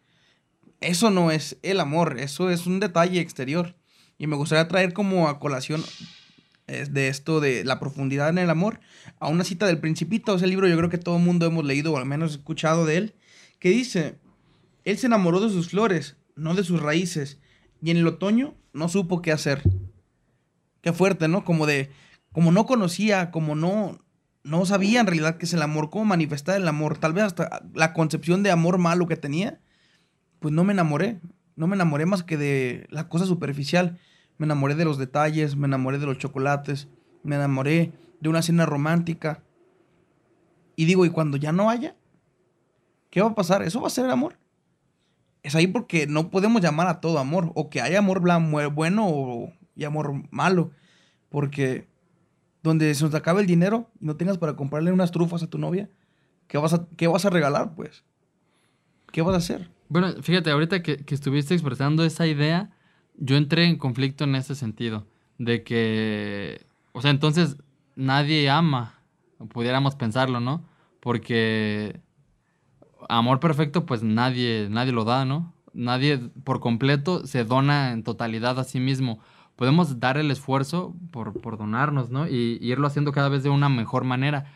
Eso 0.80 1.10
no 1.10 1.30
es 1.30 1.58
el 1.62 1.80
amor, 1.80 2.18
eso 2.18 2.50
es 2.50 2.66
un 2.66 2.80
detalle 2.80 3.20
exterior. 3.20 3.76
Y 4.18 4.26
me 4.26 4.36
gustaría 4.36 4.68
traer 4.68 4.92
como 4.92 5.28
a 5.28 5.38
colación 5.40 5.82
de 6.66 7.08
esto 7.08 7.40
de 7.40 7.64
la 7.64 7.78
profundidad 7.78 8.30
en 8.30 8.38
el 8.38 8.50
amor 8.50 8.80
a 9.18 9.28
una 9.28 9.44
cita 9.44 9.66
del 9.66 9.78
Principito, 9.78 10.34
ese 10.34 10.46
libro 10.46 10.66
yo 10.66 10.76
creo 10.76 10.88
que 10.88 10.98
todo 10.98 11.16
el 11.16 11.22
mundo 11.22 11.46
hemos 11.46 11.64
leído 11.64 11.92
o 11.92 11.98
al 11.98 12.06
menos 12.06 12.32
escuchado 12.32 12.86
de 12.86 12.96
él, 12.96 13.14
que 13.58 13.70
dice, 13.70 14.18
él 14.84 14.98
se 14.98 15.06
enamoró 15.06 15.40
de 15.40 15.50
sus 15.50 15.68
flores, 15.68 16.16
no 16.36 16.54
de 16.54 16.64
sus 16.64 16.80
raíces, 16.80 17.38
y 17.82 17.90
en 17.90 17.98
el 17.98 18.06
otoño 18.06 18.54
no 18.72 18.88
supo 18.88 19.22
qué 19.22 19.32
hacer. 19.32 19.62
Qué 20.80 20.92
fuerte, 20.92 21.28
¿no? 21.28 21.44
Como 21.44 21.66
de, 21.66 21.90
como 22.32 22.50
no 22.52 22.66
conocía, 22.66 23.30
como 23.30 23.54
no, 23.54 24.03
no 24.44 24.64
sabía 24.66 25.00
en 25.00 25.06
realidad 25.06 25.36
qué 25.36 25.46
es 25.46 25.52
el 25.54 25.62
amor, 25.62 25.90
cómo 25.90 26.04
manifestar 26.04 26.60
el 26.60 26.68
amor, 26.68 26.98
tal 26.98 27.12
vez 27.12 27.24
hasta 27.24 27.62
la 27.74 27.92
concepción 27.92 28.42
de 28.42 28.50
amor 28.50 28.78
malo 28.78 29.06
que 29.06 29.16
tenía, 29.16 29.60
pues 30.38 30.54
no 30.54 30.62
me 30.62 30.72
enamoré, 30.72 31.20
no 31.56 31.66
me 31.66 31.74
enamoré 31.74 32.06
más 32.06 32.22
que 32.22 32.36
de 32.36 32.86
la 32.90 33.08
cosa 33.08 33.26
superficial. 33.26 33.98
Me 34.36 34.46
enamoré 34.46 34.74
de 34.74 34.84
los 34.84 34.98
detalles, 34.98 35.56
me 35.56 35.66
enamoré 35.66 35.98
de 35.98 36.06
los 36.06 36.18
chocolates, 36.18 36.88
me 37.22 37.36
enamoré 37.36 37.92
de 38.20 38.28
una 38.28 38.42
cena 38.42 38.66
romántica. 38.66 39.44
Y 40.76 40.86
digo, 40.86 41.06
¿y 41.06 41.10
cuando 41.10 41.36
ya 41.36 41.52
no 41.52 41.70
haya? 41.70 41.94
¿Qué 43.10 43.22
va 43.22 43.28
a 43.28 43.34
pasar? 43.34 43.62
¿Eso 43.62 43.80
va 43.80 43.86
a 43.86 43.90
ser 43.90 44.06
el 44.06 44.10
amor? 44.10 44.36
Es 45.44 45.54
ahí 45.54 45.68
porque 45.68 46.08
no 46.08 46.30
podemos 46.30 46.60
llamar 46.60 46.88
a 46.88 47.00
todo 47.00 47.20
amor. 47.20 47.52
O 47.54 47.70
que 47.70 47.80
haya 47.80 48.00
amor 48.00 48.20
bueno 48.72 49.52
y 49.76 49.84
amor 49.84 50.24
malo. 50.32 50.72
Porque 51.28 51.86
donde 52.64 52.94
se 52.94 53.04
nos 53.04 53.14
acabe 53.14 53.42
el 53.42 53.46
dinero 53.46 53.90
y 54.00 54.06
no 54.06 54.16
tengas 54.16 54.38
para 54.38 54.56
comprarle 54.56 54.90
unas 54.90 55.12
trufas 55.12 55.42
a 55.42 55.46
tu 55.46 55.58
novia, 55.58 55.90
¿qué 56.48 56.56
vas 56.56 56.72
a, 56.72 56.88
qué 56.96 57.06
vas 57.06 57.26
a 57.26 57.30
regalar, 57.30 57.74
pues? 57.74 58.04
¿Qué 59.12 59.20
vas 59.20 59.34
a 59.34 59.38
hacer? 59.38 59.70
Bueno, 59.90 60.14
fíjate, 60.22 60.50
ahorita 60.50 60.82
que, 60.82 61.04
que 61.04 61.14
estuviste 61.14 61.52
expresando 61.52 62.04
esa 62.04 62.26
idea, 62.26 62.70
yo 63.16 63.36
entré 63.36 63.66
en 63.66 63.76
conflicto 63.76 64.24
en 64.24 64.34
ese 64.34 64.54
sentido, 64.54 65.06
de 65.36 65.62
que, 65.62 66.66
o 66.92 67.02
sea, 67.02 67.10
entonces 67.10 67.58
nadie 67.96 68.48
ama, 68.48 68.98
pudiéramos 69.50 69.94
pensarlo, 69.94 70.40
¿no? 70.40 70.64
Porque 71.00 72.00
amor 73.10 73.40
perfecto, 73.40 73.84
pues 73.84 74.02
nadie, 74.02 74.68
nadie 74.70 74.92
lo 74.92 75.04
da, 75.04 75.26
¿no? 75.26 75.52
Nadie 75.74 76.18
por 76.44 76.60
completo 76.60 77.26
se 77.26 77.44
dona 77.44 77.92
en 77.92 78.04
totalidad 78.04 78.58
a 78.58 78.64
sí 78.64 78.80
mismo. 78.80 79.20
Podemos 79.56 80.00
dar 80.00 80.16
el 80.16 80.30
esfuerzo 80.30 80.94
por, 81.10 81.40
por 81.40 81.58
donarnos, 81.58 82.10
¿no? 82.10 82.26
Y, 82.26 82.58
irlo 82.60 82.86
haciendo 82.86 83.12
cada 83.12 83.28
vez 83.28 83.42
de 83.42 83.50
una 83.50 83.68
mejor 83.68 84.04
manera. 84.04 84.52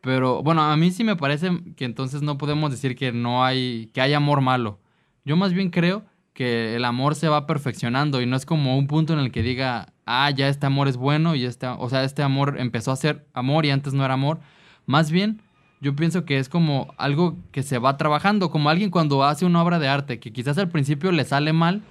Pero 0.00 0.42
bueno, 0.42 0.62
a 0.62 0.76
mí 0.76 0.90
sí 0.90 1.04
me 1.04 1.16
parece 1.16 1.50
que 1.76 1.84
entonces 1.84 2.22
no 2.22 2.38
podemos 2.38 2.70
decir 2.70 2.96
que 2.96 3.12
no 3.12 3.44
hay, 3.44 3.90
que 3.92 4.00
hay 4.00 4.14
amor 4.14 4.40
malo. 4.40 4.78
Yo 5.24 5.36
más 5.36 5.52
bien 5.52 5.70
creo 5.70 6.04
que 6.32 6.76
el 6.76 6.84
amor 6.84 7.14
se 7.14 7.28
va 7.28 7.46
perfeccionando 7.46 8.20
y 8.20 8.26
no 8.26 8.36
es 8.36 8.46
como 8.46 8.78
un 8.78 8.86
punto 8.86 9.14
en 9.14 9.18
el 9.18 9.32
que 9.32 9.42
diga, 9.42 9.92
ah, 10.04 10.30
ya 10.30 10.48
este 10.48 10.66
amor 10.66 10.86
es 10.86 10.96
bueno 10.96 11.34
y 11.34 11.44
este, 11.44 11.66
o 11.66 11.88
sea, 11.88 12.04
este 12.04 12.22
amor 12.22 12.56
empezó 12.58 12.92
a 12.92 12.96
ser 12.96 13.26
amor 13.32 13.66
y 13.66 13.70
antes 13.70 13.94
no 13.94 14.04
era 14.04 14.14
amor. 14.14 14.40
Más 14.84 15.10
bien, 15.10 15.42
yo 15.80 15.96
pienso 15.96 16.24
que 16.24 16.38
es 16.38 16.48
como 16.48 16.94
algo 16.98 17.36
que 17.52 17.62
se 17.62 17.78
va 17.78 17.96
trabajando, 17.96 18.50
como 18.50 18.70
alguien 18.70 18.90
cuando 18.90 19.24
hace 19.24 19.44
una 19.44 19.62
obra 19.62 19.78
de 19.78 19.88
arte, 19.88 20.20
que 20.20 20.32
quizás 20.32 20.58
al 20.58 20.68
principio 20.68 21.10
le 21.10 21.24
sale 21.24 21.52
mal, 21.52 21.82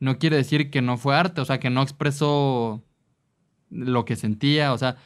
no 0.00 0.18
quiere 0.18 0.36
decir 0.36 0.70
que 0.70 0.82
no 0.82 0.96
fue 0.96 1.16
arte, 1.16 1.40
o 1.40 1.44
sea, 1.44 1.58
que 1.58 1.70
no 1.70 1.82
expresó 1.82 2.82
lo 3.70 4.04
que 4.04 4.16
sentía, 4.16 4.72
o 4.72 4.78
sea, 4.78 4.96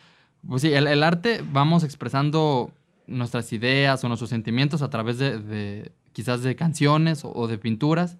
pues 0.46 0.62
sí, 0.62 0.72
el, 0.72 1.02
arte 1.02 1.42
vamos 1.52 1.84
expresando 1.84 2.72
nuestras 3.06 3.52
ideas 3.52 4.02
o 4.02 4.08
nuestros 4.08 4.30
sentimientos 4.30 4.82
a 4.82 4.90
través 4.90 5.18
de, 5.18 5.92
quizás 6.12 6.42
de 6.42 6.56
canciones 6.56 7.22
o, 7.24 7.46
de 7.46 7.58
pinturas. 7.58 8.18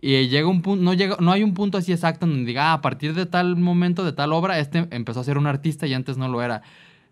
Y 0.00 0.28
llega 0.28 0.46
un 0.48 0.60
punto, 0.62 0.84
no, 0.84 0.92
llega, 0.92 1.16
no 1.20 1.32
hay 1.32 1.42
un 1.42 1.54
punto 1.54 1.78
así 1.78 1.92
exacto 1.92 2.26
donde 2.26 2.44
diga, 2.44 2.70
ah, 2.70 2.74
a 2.74 2.80
partir 2.82 3.14
de 3.14 3.26
tal 3.26 3.56
momento, 3.56 4.04
de 4.04 4.12
tal 4.12 4.32
obra, 4.32 4.58
este 4.58 4.86
empezó 4.90 5.20
a 5.20 5.24
ser 5.24 5.38
un 5.38 5.46
artista 5.46 5.86
y 5.86 5.94
antes 5.94 6.18
no 6.18 6.28
lo 6.28 6.42
era. 6.42 6.62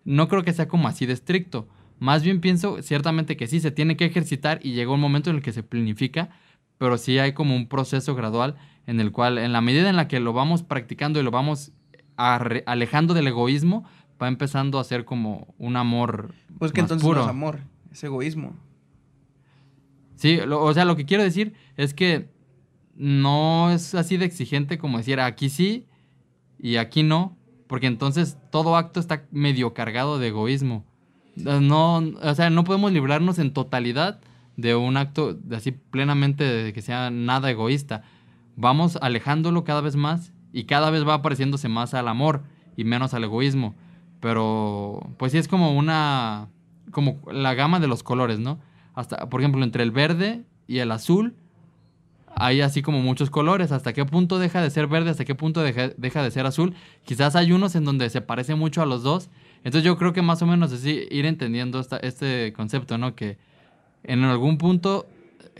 No 0.03 0.27
creo 0.27 0.43
que 0.43 0.53
sea 0.53 0.67
como 0.67 0.87
así 0.87 1.05
de 1.05 1.13
estricto. 1.13 1.67
Más 1.97 2.23
bien 2.23 2.41
pienso 2.41 2.81
ciertamente 2.81 3.37
que 3.37 3.47
sí, 3.47 3.59
se 3.59 3.71
tiene 3.71 3.97
que 3.97 4.05
ejercitar 4.05 4.59
y 4.61 4.73
llega 4.73 4.91
un 4.91 4.99
momento 4.99 5.29
en 5.29 5.37
el 5.37 5.41
que 5.41 5.53
se 5.53 5.63
planifica, 5.63 6.29
pero 6.77 6.97
sí 6.97 7.17
hay 7.19 7.33
como 7.33 7.55
un 7.55 7.67
proceso 7.67 8.15
gradual 8.15 8.55
en 8.87 8.99
el 8.99 9.11
cual, 9.11 9.37
en 9.37 9.53
la 9.53 9.61
medida 9.61 9.89
en 9.89 9.95
la 9.95 10.07
que 10.07 10.19
lo 10.19 10.33
vamos 10.33 10.63
practicando 10.63 11.19
y 11.19 11.23
lo 11.23 11.31
vamos 11.31 11.71
alejando 12.17 13.13
del 13.13 13.27
egoísmo, 13.27 13.85
va 14.21 14.27
empezando 14.27 14.79
a 14.79 14.83
ser 14.83 15.05
como 15.05 15.53
un 15.57 15.75
amor. 15.75 16.33
Pues 16.59 16.71
que 16.71 16.81
entonces 16.81 17.07
no 17.07 17.21
es 17.21 17.27
amor, 17.27 17.59
es 17.91 18.03
egoísmo. 18.03 18.53
Sí, 20.15 20.39
o 20.39 20.73
sea, 20.73 20.85
lo 20.85 20.95
que 20.95 21.05
quiero 21.05 21.23
decir 21.23 21.53
es 21.75 21.93
que 21.93 22.29
no 22.95 23.71
es 23.71 23.93
así 23.95 24.17
de 24.17 24.25
exigente 24.25 24.77
como 24.77 24.97
decir 24.97 25.19
aquí 25.19 25.49
sí 25.49 25.85
y 26.57 26.77
aquí 26.77 27.03
no, 27.03 27.37
porque 27.67 27.87
entonces 27.87 28.37
todo 28.51 28.77
acto 28.77 28.99
está 28.99 29.25
medio 29.31 29.73
cargado 29.73 30.17
de 30.17 30.29
egoísmo. 30.29 30.85
No, 31.35 31.97
o 31.97 32.35
sea, 32.35 32.49
no 32.49 32.63
podemos 32.63 32.93
librarnos 32.93 33.39
en 33.39 33.51
totalidad 33.51 34.21
de 34.55 34.73
un 34.75 34.95
acto 34.95 35.33
de 35.33 35.57
así 35.57 35.71
plenamente 35.71 36.45
de 36.45 36.71
que 36.71 36.81
sea 36.81 37.09
nada 37.09 37.51
egoísta. 37.51 38.03
Vamos 38.55 38.97
alejándolo 39.01 39.63
cada 39.63 39.81
vez 39.81 39.95
más 39.95 40.33
y 40.53 40.63
cada 40.63 40.89
vez 40.89 41.07
va 41.07 41.15
apareciéndose 41.15 41.67
más 41.67 41.93
al 41.93 42.07
amor 42.07 42.43
y 42.77 42.83
menos 42.83 43.13
al 43.13 43.23
egoísmo. 43.23 43.75
Pero, 44.19 45.11
pues 45.17 45.31
sí 45.31 45.37
es 45.37 45.47
como 45.47 45.77
una, 45.77 46.47
como 46.91 47.19
la 47.31 47.53
gama 47.53 47.79
de 47.79 47.87
los 47.87 48.03
colores, 48.03 48.39
¿no? 48.39 48.59
Hasta, 48.93 49.29
por 49.29 49.41
ejemplo, 49.41 49.63
entre 49.63 49.83
el 49.83 49.91
verde 49.91 50.45
y 50.67 50.79
el 50.79 50.91
azul 50.91 51.35
hay 52.35 52.61
así 52.61 52.81
como 52.81 53.01
muchos 53.01 53.29
colores. 53.29 53.71
¿Hasta 53.71 53.93
qué 53.93 54.05
punto 54.05 54.39
deja 54.39 54.61
de 54.61 54.69
ser 54.69 54.87
verde? 54.87 55.09
¿Hasta 55.09 55.25
qué 55.25 55.35
punto 55.35 55.61
deja, 55.63 55.89
de 55.89 56.31
ser 56.31 56.45
azul? 56.45 56.75
Quizás 57.05 57.35
hay 57.35 57.51
unos 57.51 57.75
en 57.75 57.85
donde 57.85 58.09
se 58.09 58.21
parece 58.21 58.55
mucho 58.55 58.81
a 58.81 58.85
los 58.85 59.03
dos. 59.03 59.29
Entonces 59.63 59.83
yo 59.83 59.97
creo 59.97 60.13
que 60.13 60.21
más 60.21 60.41
o 60.41 60.45
menos 60.45 60.71
así 60.71 61.07
ir 61.09 61.25
entendiendo 61.25 61.81
este 62.01 62.53
concepto, 62.53 62.97
¿no? 62.97 63.15
Que 63.15 63.37
en 64.03 64.23
algún 64.23 64.57
punto 64.57 65.07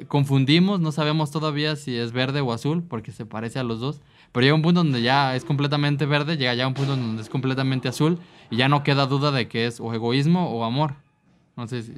confundimos, 0.08 0.80
no 0.80 0.92
sabemos 0.92 1.32
todavía 1.32 1.75
si 1.75 1.96
es 1.96 2.12
verde 2.12 2.42
o 2.42 2.52
azul, 2.52 2.84
porque 2.84 3.12
se 3.12 3.25
parece 3.25 3.60
a 3.60 3.64
los 3.64 3.80
dos. 3.80 4.02
Pero 4.32 4.44
llega 4.44 4.56
un 4.56 4.62
punto 4.62 4.84
donde 4.84 5.02
ya 5.02 5.36
es 5.36 5.46
completamente 5.46 6.06
verde, 6.06 6.38
llega 6.38 6.54
ya 6.54 6.68
un 6.68 6.74
punto 6.74 6.98
donde 6.98 7.22
es 7.22 7.30
completamente 7.30 7.88
azul 7.88 8.20
y 8.50 8.58
ya 8.58 8.68
no 8.68 8.84
queda 8.84 9.06
duda 9.06 9.32
de 9.32 9.48
que 9.48 9.66
es 9.66 9.80
o 9.80 9.94
egoísmo 9.94 10.50
o 10.50 10.66
amor. 10.66 10.96
No 11.56 11.68
sé 11.68 11.84
si... 11.84 11.94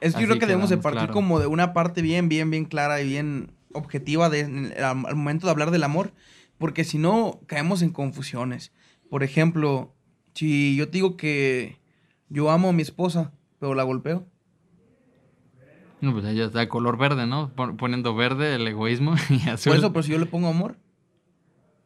Es 0.00 0.14
que 0.14 0.22
yo 0.22 0.26
creo 0.26 0.40
que 0.40 0.46
debemos 0.46 0.70
de 0.70 0.78
partir 0.78 1.10
como 1.10 1.38
de 1.38 1.46
una 1.46 1.72
parte 1.72 2.02
bien, 2.02 2.28
bien, 2.28 2.50
bien 2.50 2.64
clara 2.64 3.00
y 3.00 3.06
bien 3.06 3.52
objetiva 3.72 4.28
de, 4.28 4.74
al 4.82 4.96
momento 4.96 5.46
de 5.46 5.52
hablar 5.52 5.70
del 5.70 5.84
amor, 5.84 6.12
porque 6.58 6.82
si 6.82 6.98
no 6.98 7.38
caemos 7.46 7.82
en 7.82 7.90
confusiones. 7.90 8.72
Por 9.08 9.22
ejemplo, 9.22 9.94
si 10.34 10.74
yo 10.74 10.86
te 10.86 10.92
digo 10.92 11.16
que 11.16 11.78
yo 12.28 12.50
amo 12.50 12.70
a 12.70 12.72
mi 12.72 12.82
esposa, 12.82 13.32
pero 13.60 13.74
la 13.74 13.84
golpeo. 13.84 14.26
No, 16.02 16.12
pues 16.12 16.24
ella 16.24 16.46
está 16.46 16.58
de 16.58 16.68
color 16.68 16.98
verde, 16.98 17.28
¿no? 17.28 17.52
Poniendo 17.54 18.14
verde 18.16 18.56
el 18.56 18.66
egoísmo 18.66 19.14
y 19.30 19.48
azul. 19.48 19.70
Por 19.70 19.78
eso, 19.78 19.92
pero 19.92 20.02
si 20.02 20.10
yo 20.10 20.18
le 20.18 20.26
pongo 20.26 20.48
amor. 20.48 20.76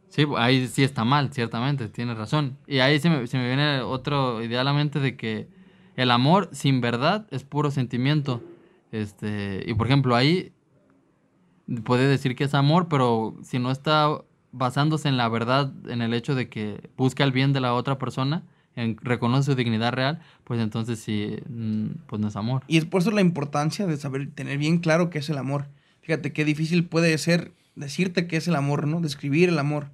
Sí, 0.09 0.25
ahí 0.39 0.67
sí 0.69 0.83
está 0.83 1.05
mal, 1.05 1.33
ciertamente, 1.35 1.89
tienes 1.91 2.17
razón. 2.17 2.57
Y 2.67 2.79
ahí 2.79 2.99
se 2.99 3.11
me, 3.11 3.27
se 3.27 3.37
me 3.37 3.47
viene 3.47 3.83
otro 3.83 4.43
idea 4.43 4.63
a 4.63 4.65
la 4.65 4.73
mente 4.73 5.01
de 5.01 5.19
que 5.19 5.49
el 5.97 6.11
amor 6.11 6.49
sin 6.53 6.81
verdad 6.81 7.27
es 7.31 7.45
puro 7.45 7.71
sentimiento. 7.71 8.43
Este, 8.91 9.63
y 9.67 9.75
por 9.75 9.87
ejemplo, 9.87 10.17
ahí 10.17 10.55
puede 11.85 12.09
decir 12.09 12.37
que 12.37 12.45
es 12.45 12.55
amor, 12.55 12.89
pero 12.89 13.37
si 13.43 13.59
no 13.59 13.71
está 13.71 14.23
basándose 14.51 15.09
en 15.09 15.19
la 15.19 15.29
verdad, 15.29 15.75
en 15.89 16.01
el 16.01 16.15
hecho 16.15 16.35
de 16.35 16.49
que 16.49 16.89
busca 16.97 17.23
el 17.23 17.33
bien 17.33 17.53
de 17.53 17.61
la 17.61 17.75
otra 17.75 17.99
persona, 17.99 18.45
reconoce 19.03 19.51
su 19.51 19.55
dignidad 19.57 19.93
real, 19.93 20.21
pues 20.45 20.61
entonces 20.61 20.99
sí, 20.99 21.37
mm, 21.49 21.87
pues 22.07 22.21
no 22.21 22.29
es 22.29 22.37
amor. 22.37 22.63
Y 22.69 22.77
es 22.77 22.85
por 22.85 23.01
eso 23.01 23.11
la 23.11 23.21
importancia 23.21 23.87
de 23.87 23.97
saber, 23.97 24.31
tener 24.31 24.59
bien 24.59 24.79
claro 24.79 25.11
qué 25.11 25.19
es 25.19 25.31
el 25.31 25.39
amor. 25.39 25.67
Fíjate 26.03 26.33
qué 26.33 26.45
difícil 26.45 26.85
puede 26.85 27.17
ser 27.19 27.53
decirte 27.75 28.27
qué 28.27 28.37
es 28.37 28.49
el 28.49 28.55
amor, 28.55 28.87
¿no? 28.87 29.01
Describir 29.01 29.49
el 29.49 29.59
amor 29.59 29.91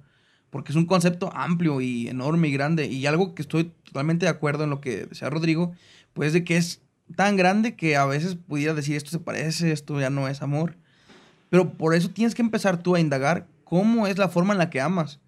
porque 0.53 0.71
es 0.71 0.75
un 0.75 0.85
concepto 0.85 1.35
amplio 1.35 1.81
y 1.81 2.07
enorme 2.09 2.47
y 2.47 2.51
grande. 2.51 2.85
Y 2.85 3.07
algo 3.07 3.33
que 3.33 3.41
estoy 3.41 3.71
totalmente 3.85 4.27
de 4.27 4.29
acuerdo 4.29 4.65
en 4.65 4.69
lo 4.69 4.81
que 4.81 5.07
decía 5.07 5.27
Rodrigo, 5.31 5.73
pues 6.13 6.31
de 6.31 6.43
que 6.43 6.57
es 6.57 6.83
tan 7.15 7.37
grande 7.37 7.75
que 7.75 7.97
a 7.97 8.05
veces 8.05 8.35
pudiera 8.35 8.75
decir 8.75 8.95
esto 8.95 9.09
se 9.09 9.17
parece, 9.17 9.71
esto 9.71 9.99
ya 9.99 10.11
no 10.11 10.27
es 10.27 10.43
amor. 10.43 10.77
Pero 11.49 11.73
por 11.73 11.95
eso 11.95 12.11
tienes 12.11 12.35
que 12.35 12.43
empezar 12.43 12.83
tú 12.83 12.93
a 12.93 12.99
indagar 12.99 13.47
cómo 13.63 14.05
es 14.05 14.19
la 14.19 14.29
forma 14.29 14.53
en 14.53 14.59
la 14.59 14.69
que 14.69 14.79
amas. 14.79 15.19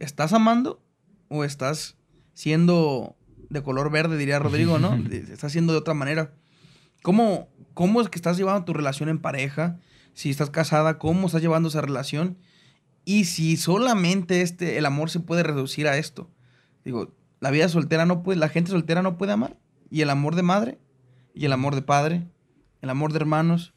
¿Estás 0.00 0.34
amando 0.34 0.82
o 1.28 1.44
estás 1.44 1.96
siendo 2.38 3.16
de 3.50 3.64
color 3.64 3.90
verde, 3.90 4.16
diría 4.16 4.38
Rodrigo, 4.38 4.78
¿no? 4.78 4.94
estás 5.10 5.50
siendo 5.50 5.72
de 5.72 5.80
otra 5.80 5.92
manera. 5.92 6.34
¿Cómo, 7.02 7.48
¿Cómo 7.74 8.00
es 8.00 8.08
que 8.08 8.16
estás 8.16 8.36
llevando 8.36 8.64
tu 8.64 8.74
relación 8.74 9.08
en 9.08 9.18
pareja? 9.18 9.80
Si 10.14 10.30
estás 10.30 10.48
casada, 10.48 10.98
¿cómo 10.98 11.26
estás 11.26 11.42
llevando 11.42 11.68
esa 11.68 11.80
relación? 11.80 12.38
Y 13.04 13.24
si 13.24 13.56
solamente 13.56 14.42
este, 14.42 14.78
el 14.78 14.86
amor 14.86 15.10
se 15.10 15.18
puede 15.18 15.42
reducir 15.42 15.88
a 15.88 15.96
esto. 15.96 16.30
Digo, 16.84 17.12
la 17.40 17.50
vida 17.50 17.68
soltera 17.68 18.06
no 18.06 18.22
puede, 18.22 18.38
la 18.38 18.48
gente 18.48 18.70
soltera 18.70 19.02
no 19.02 19.18
puede 19.18 19.32
amar. 19.32 19.56
Y 19.90 20.02
el 20.02 20.10
amor 20.10 20.36
de 20.36 20.42
madre, 20.42 20.78
y 21.34 21.44
el 21.44 21.52
amor 21.52 21.74
de 21.74 21.82
padre, 21.82 22.28
el 22.82 22.90
amor 22.90 23.12
de 23.12 23.18
hermanos. 23.18 23.74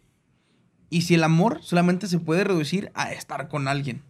Y 0.91 1.01
si 1.01 1.15
el 1.15 1.23
amor 1.23 1.63
solamente 1.63 2.05
se 2.05 2.19
puede 2.19 2.43
reducir 2.43 2.91
a 2.93 3.11
estar 3.11 3.47
con 3.47 3.67
alguien. 3.67 4.03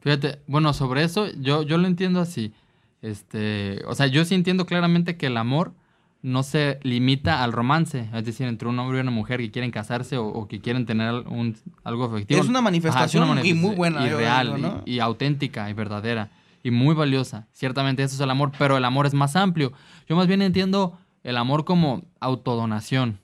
Fíjate, 0.00 0.40
bueno, 0.48 0.72
sobre 0.72 1.04
eso 1.04 1.28
yo, 1.38 1.62
yo 1.62 1.78
lo 1.78 1.86
entiendo 1.86 2.20
así. 2.20 2.52
Este, 3.04 3.82
o 3.86 3.94
sea, 3.94 4.06
yo 4.06 4.24
sí 4.24 4.34
entiendo 4.34 4.64
claramente 4.64 5.18
que 5.18 5.26
el 5.26 5.36
amor 5.36 5.74
no 6.22 6.42
se 6.42 6.80
limita 6.82 7.44
al 7.44 7.52
romance, 7.52 8.08
es 8.14 8.24
decir, 8.24 8.46
entre 8.46 8.66
un 8.66 8.78
hombre 8.78 8.96
y 8.96 9.00
una 9.02 9.10
mujer 9.10 9.40
que 9.40 9.50
quieren 9.50 9.70
casarse 9.70 10.16
o, 10.16 10.48
que 10.48 10.58
quieren 10.62 10.86
tener 10.86 11.12
un, 11.12 11.54
algo 11.82 12.06
efectivo. 12.06 12.40
Es 12.40 12.48
una 12.48 12.62
manifestación, 12.62 13.44
y 13.44 13.52
muy 13.52 13.74
buena. 13.74 14.06
Y 14.06 14.08
real, 14.08 14.82
y, 14.86 15.00
auténtica 15.00 15.68
y 15.68 15.74
verdadera, 15.74 16.30
y 16.62 16.70
muy 16.70 16.94
valiosa. 16.94 17.46
Ciertamente 17.52 18.02
eso 18.02 18.14
es 18.14 18.20
el 18.22 18.30
amor, 18.30 18.52
pero 18.58 18.78
el 18.78 18.84
amor 18.86 19.04
es 19.04 19.12
más 19.12 19.36
amplio. 19.36 19.74
Yo 20.08 20.16
más 20.16 20.26
bien 20.26 20.40
entiendo 20.40 20.98
el 21.24 21.36
amor 21.36 21.66
como 21.66 22.06
autodonación. 22.20 23.20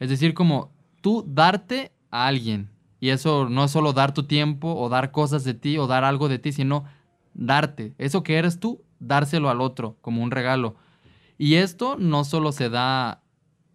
Es 0.00 0.10
decir, 0.10 0.34
como 0.34 0.72
tú 1.00 1.24
darte 1.28 1.92
a 2.10 2.26
alguien. 2.26 2.70
Y 2.98 3.10
eso 3.10 3.48
no 3.48 3.62
es 3.62 3.70
solo 3.70 3.92
dar 3.92 4.12
tu 4.14 4.24
tiempo 4.24 4.74
o 4.74 4.88
dar 4.88 5.12
cosas 5.12 5.44
de 5.44 5.54
ti 5.54 5.78
o 5.78 5.86
dar 5.86 6.02
algo 6.02 6.28
de 6.28 6.40
ti, 6.40 6.50
sino 6.50 6.86
darte. 7.34 7.94
Eso 7.98 8.24
que 8.24 8.34
eres 8.34 8.58
tú, 8.58 8.82
dárselo 9.00 9.50
al 9.50 9.60
otro 9.60 9.96
como 10.00 10.22
un 10.22 10.30
regalo 10.30 10.76
y 11.38 11.54
esto 11.54 11.96
no 11.98 12.24
solo 12.24 12.52
se 12.52 12.70
da 12.70 13.22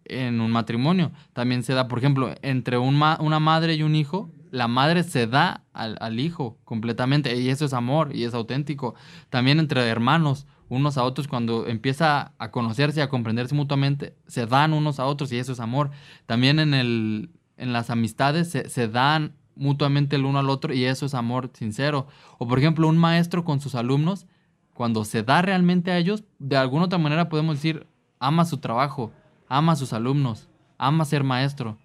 en 0.04 0.40
un 0.40 0.50
matrimonio, 0.50 1.12
también 1.32 1.62
se 1.62 1.74
da, 1.74 1.88
por 1.88 1.98
ejemplo, 1.98 2.34
entre 2.42 2.76
una 2.78 3.40
madre 3.40 3.74
y 3.74 3.82
un 3.82 3.94
hijo, 3.94 4.30
la 4.50 4.68
madre 4.68 5.04
se 5.04 5.26
da 5.26 5.64
al, 5.72 6.20
hijo 6.20 6.58
completamente 6.64 7.34
y 7.36 7.48
eso 7.48 7.64
es 7.64 7.72
amor 7.72 8.14
y 8.14 8.24
es 8.24 8.34
auténtico. 8.34 8.94
También 9.30 9.58
entre 9.60 9.88
hermanos, 9.88 10.46
unos 10.68 10.98
a 10.98 11.04
otros, 11.04 11.28
cuando 11.28 11.66
empieza 11.66 12.32
a 12.38 12.50
conocerse 12.50 13.00
y 13.00 13.02
a 13.02 13.08
comprenderse 13.08 13.54
mutuamente, 13.54 14.16
se 14.26 14.46
dan 14.46 14.72
unos 14.72 14.98
a 15.00 15.06
otros 15.06 15.32
y 15.32 15.38
eso 15.38 15.52
es 15.52 15.60
amor. 15.60 15.90
También 16.26 16.58
en, 16.58 17.30
las 17.56 17.88
amistades 17.88 18.50
se 18.50 18.88
dan 18.88 19.36
mutuamente 19.54 20.16
el 20.16 20.24
uno 20.24 20.40
al 20.40 20.50
otro 20.50 20.74
y 20.74 20.84
eso 20.84 21.06
es 21.06 21.14
amor 21.14 21.50
sincero. 21.54 22.06
O 22.38 22.46
por 22.46 22.58
ejemplo, 22.58 22.88
un 22.88 22.98
maestro 22.98 23.44
con 23.44 23.60
sus 23.60 23.74
alumnos 23.74 24.26
cuando 24.74 25.04
se 25.04 25.22
da 25.22 25.42
realmente 25.42 25.90
a 25.90 25.98
ellos, 25.98 26.24
de 26.38 26.56
alguna 26.56 26.86
otra 26.86 26.98
manera 26.98 27.28
podemos 27.28 27.56
decir, 27.56 27.86
ama 28.18 28.44
su 28.44 28.58
trabajo, 28.58 29.12
ama 29.48 29.72
a 29.72 29.76
sus 29.76 29.92
alumnos, 29.92 30.48
ama 30.78 31.04
ser 31.04 31.24
maestro. 31.24 31.78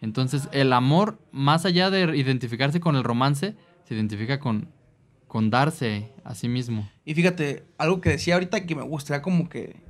Entonces, 0.00 0.48
el 0.52 0.72
amor, 0.72 1.18
más 1.30 1.66
allá 1.66 1.90
de 1.90 2.16
identificarse 2.16 2.80
con 2.80 2.96
el 2.96 3.04
romance, 3.04 3.54
se 3.84 3.94
identifica 3.94 4.40
con 4.40 4.68
con 5.30 5.48
darse 5.48 6.12
a 6.24 6.34
sí 6.34 6.48
mismo. 6.48 6.90
Y 7.04 7.14
fíjate, 7.14 7.64
algo 7.78 8.00
que 8.00 8.10
decía 8.10 8.34
ahorita 8.34 8.66
que 8.66 8.74
me 8.74 8.82
gustaría 8.82 9.22
como 9.22 9.48
que 9.48 9.80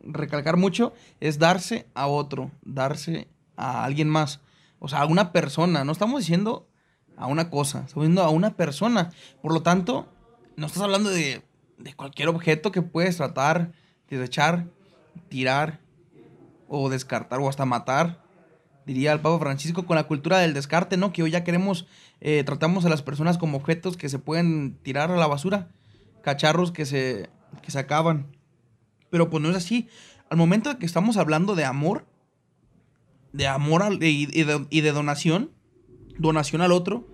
recalcar 0.00 0.56
mucho 0.56 0.94
es 1.20 1.38
darse 1.38 1.86
a 1.92 2.06
otro, 2.06 2.50
darse 2.62 3.28
a 3.54 3.84
alguien 3.84 4.08
más. 4.08 4.40
O 4.78 4.88
sea, 4.88 5.00
a 5.00 5.04
una 5.04 5.30
persona. 5.30 5.84
No 5.84 5.92
estamos 5.92 6.20
diciendo 6.20 6.70
a 7.18 7.26
una 7.26 7.50
cosa, 7.50 7.80
estamos 7.80 8.04
diciendo 8.04 8.22
a 8.22 8.30
una 8.30 8.56
persona. 8.56 9.10
Por 9.42 9.52
lo 9.52 9.60
tanto, 9.60 10.08
no 10.56 10.66
estás 10.66 10.82
hablando 10.82 11.10
de, 11.10 11.42
de 11.78 11.94
cualquier 11.94 12.28
objeto 12.28 12.72
que 12.72 12.82
puedes 12.82 13.16
tratar, 13.16 13.72
desechar, 14.08 14.66
tirar 15.28 15.80
o 16.68 16.88
descartar 16.88 17.40
o 17.40 17.48
hasta 17.48 17.64
matar 17.64 18.28
diría 18.88 19.12
el 19.12 19.20
Papa 19.20 19.38
Francisco, 19.38 19.84
con 19.84 19.96
la 19.96 20.04
cultura 20.04 20.38
del 20.38 20.54
descarte, 20.54 20.96
¿no? 20.96 21.12
Que 21.12 21.22
hoy 21.22 21.30
ya 21.30 21.44
queremos, 21.44 21.86
eh, 22.22 22.42
tratamos 22.44 22.86
a 22.86 22.88
las 22.88 23.02
personas 23.02 23.36
como 23.36 23.58
objetos 23.58 23.98
que 23.98 24.08
se 24.08 24.18
pueden 24.18 24.78
tirar 24.82 25.10
a 25.10 25.16
la 25.16 25.26
basura, 25.26 25.68
cacharros 26.22 26.72
que 26.72 26.86
se, 26.86 27.28
que 27.60 27.70
se 27.70 27.78
acaban. 27.78 28.34
Pero 29.10 29.28
pues 29.28 29.42
no 29.42 29.50
es 29.50 29.56
así. 29.56 29.88
Al 30.30 30.38
momento 30.38 30.70
de 30.70 30.78
que 30.78 30.86
estamos 30.86 31.18
hablando 31.18 31.54
de 31.54 31.66
amor, 31.66 32.06
de 33.34 33.46
amor 33.46 33.82
y, 34.00 34.24
de, 34.24 34.66
y 34.70 34.80
de 34.80 34.92
donación, 34.92 35.50
donación 36.18 36.62
al 36.62 36.72
otro, 36.72 37.06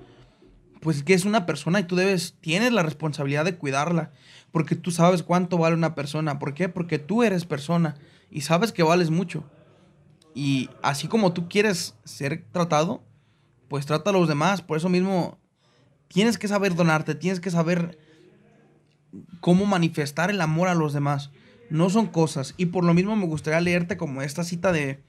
pues 0.85 1.03
que 1.03 1.15
es 1.15 1.25
una 1.25 1.47
persona 1.47 1.81
y 1.81 1.85
tú 1.85 1.97
debes, 1.97 2.37
tienes 2.43 2.71
la 2.71 2.83
responsabilidad 2.83 3.47
de 3.47 3.57
cuidarla, 3.57 4.13
porque 4.53 4.77
tú 4.77 4.91
sabes 4.91 5.23
cuánto 5.23 5.57
vale 5.57 5.75
una 5.75 5.95
persona. 5.95 6.39
¿Por 6.39 6.53
qué? 6.53 6.69
Porque 6.69 6.99
tú 6.99 7.23
eres 7.23 7.47
persona 7.47 7.97
y 8.31 8.43
sabes 8.43 8.71
que 8.71 8.83
vales 8.83 9.09
mucho. 9.09 9.45
Y 10.35 10.69
así 10.83 11.09
como 11.09 11.33
tú 11.33 11.49
quieres 11.49 11.95
ser 12.05 12.45
tratado, 12.53 13.03
pues 13.69 13.87
trata 13.87 14.11
a 14.11 14.13
los 14.13 14.29
demás. 14.29 14.61
Por 14.61 14.77
eso 14.77 14.91
mismo 14.91 15.39
tienes 16.09 16.37
que 16.37 16.49
saber 16.49 16.75
donarte, 16.75 17.15
tienes 17.15 17.41
que 17.41 17.51
saber 17.51 17.99
cómo 19.41 19.65
manifestar 19.65 20.31
el 20.31 20.43
amor 20.43 20.69
a 20.69 20.75
los 20.75 20.93
demás. 20.93 21.31
No 21.71 21.89
son 21.89 22.09
cosas. 22.09 22.53
Y 22.59 22.67
por 22.67 22.85
lo 22.85 22.93
mismo 22.93 23.17
me 23.17 23.25
gustaría 23.25 23.63
leerte 23.63 23.97
como 23.97 24.21
esta 24.21 24.45
cita 24.45 24.71
de, 24.71 25.03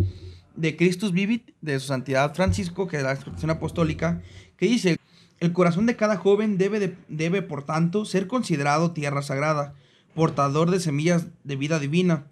de 0.56 0.78
Christus 0.78 1.12
Vivit, 1.12 1.52
de 1.60 1.78
su 1.82 1.88
santidad 1.88 2.34
Francisco, 2.34 2.88
que 2.88 2.96
es 2.96 3.04
la 3.04 3.12
expresión 3.12 3.52
apostólica, 3.52 4.22
que 4.56 4.68
dice, 4.68 4.98
el 5.40 5.54
corazón 5.54 5.86
de 5.86 5.96
cada 5.96 6.18
joven 6.18 6.58
debe, 6.58 6.98
debe, 7.08 7.42
por 7.42 7.64
tanto, 7.64 8.06
ser 8.06 8.28
considerado 8.28 8.92
tierra 8.92 9.22
sagrada, 9.22 9.74
portador 10.14 10.72
de 10.72 10.80
semillas 10.80 11.28
de 11.44 11.56
vida 11.56 11.80
divina, 11.80 12.28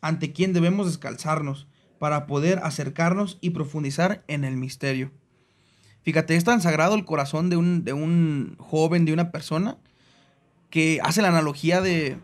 ante 0.00 0.32
quien 0.32 0.52
debemos 0.52 0.86
descalzarnos 0.86 1.66
para 1.98 2.26
poder 2.26 2.60
acercarnos 2.62 3.38
y 3.40 3.50
profundizar 3.50 4.24
en 4.28 4.44
el 4.44 4.56
misterio. 4.56 5.10
Fíjate, 6.02 6.36
es 6.36 6.44
tan 6.44 6.60
sagrado 6.60 6.94
el 6.94 7.04
corazón 7.04 7.50
de 7.50 7.56
un, 7.56 7.84
de 7.84 7.92
un 7.92 8.56
joven, 8.58 9.04
de 9.04 9.12
una 9.12 9.30
persona, 9.30 9.76
que 10.70 11.00
hace 11.02 11.22
la 11.22 11.28
analogía 11.28 11.80
de, 11.80 12.18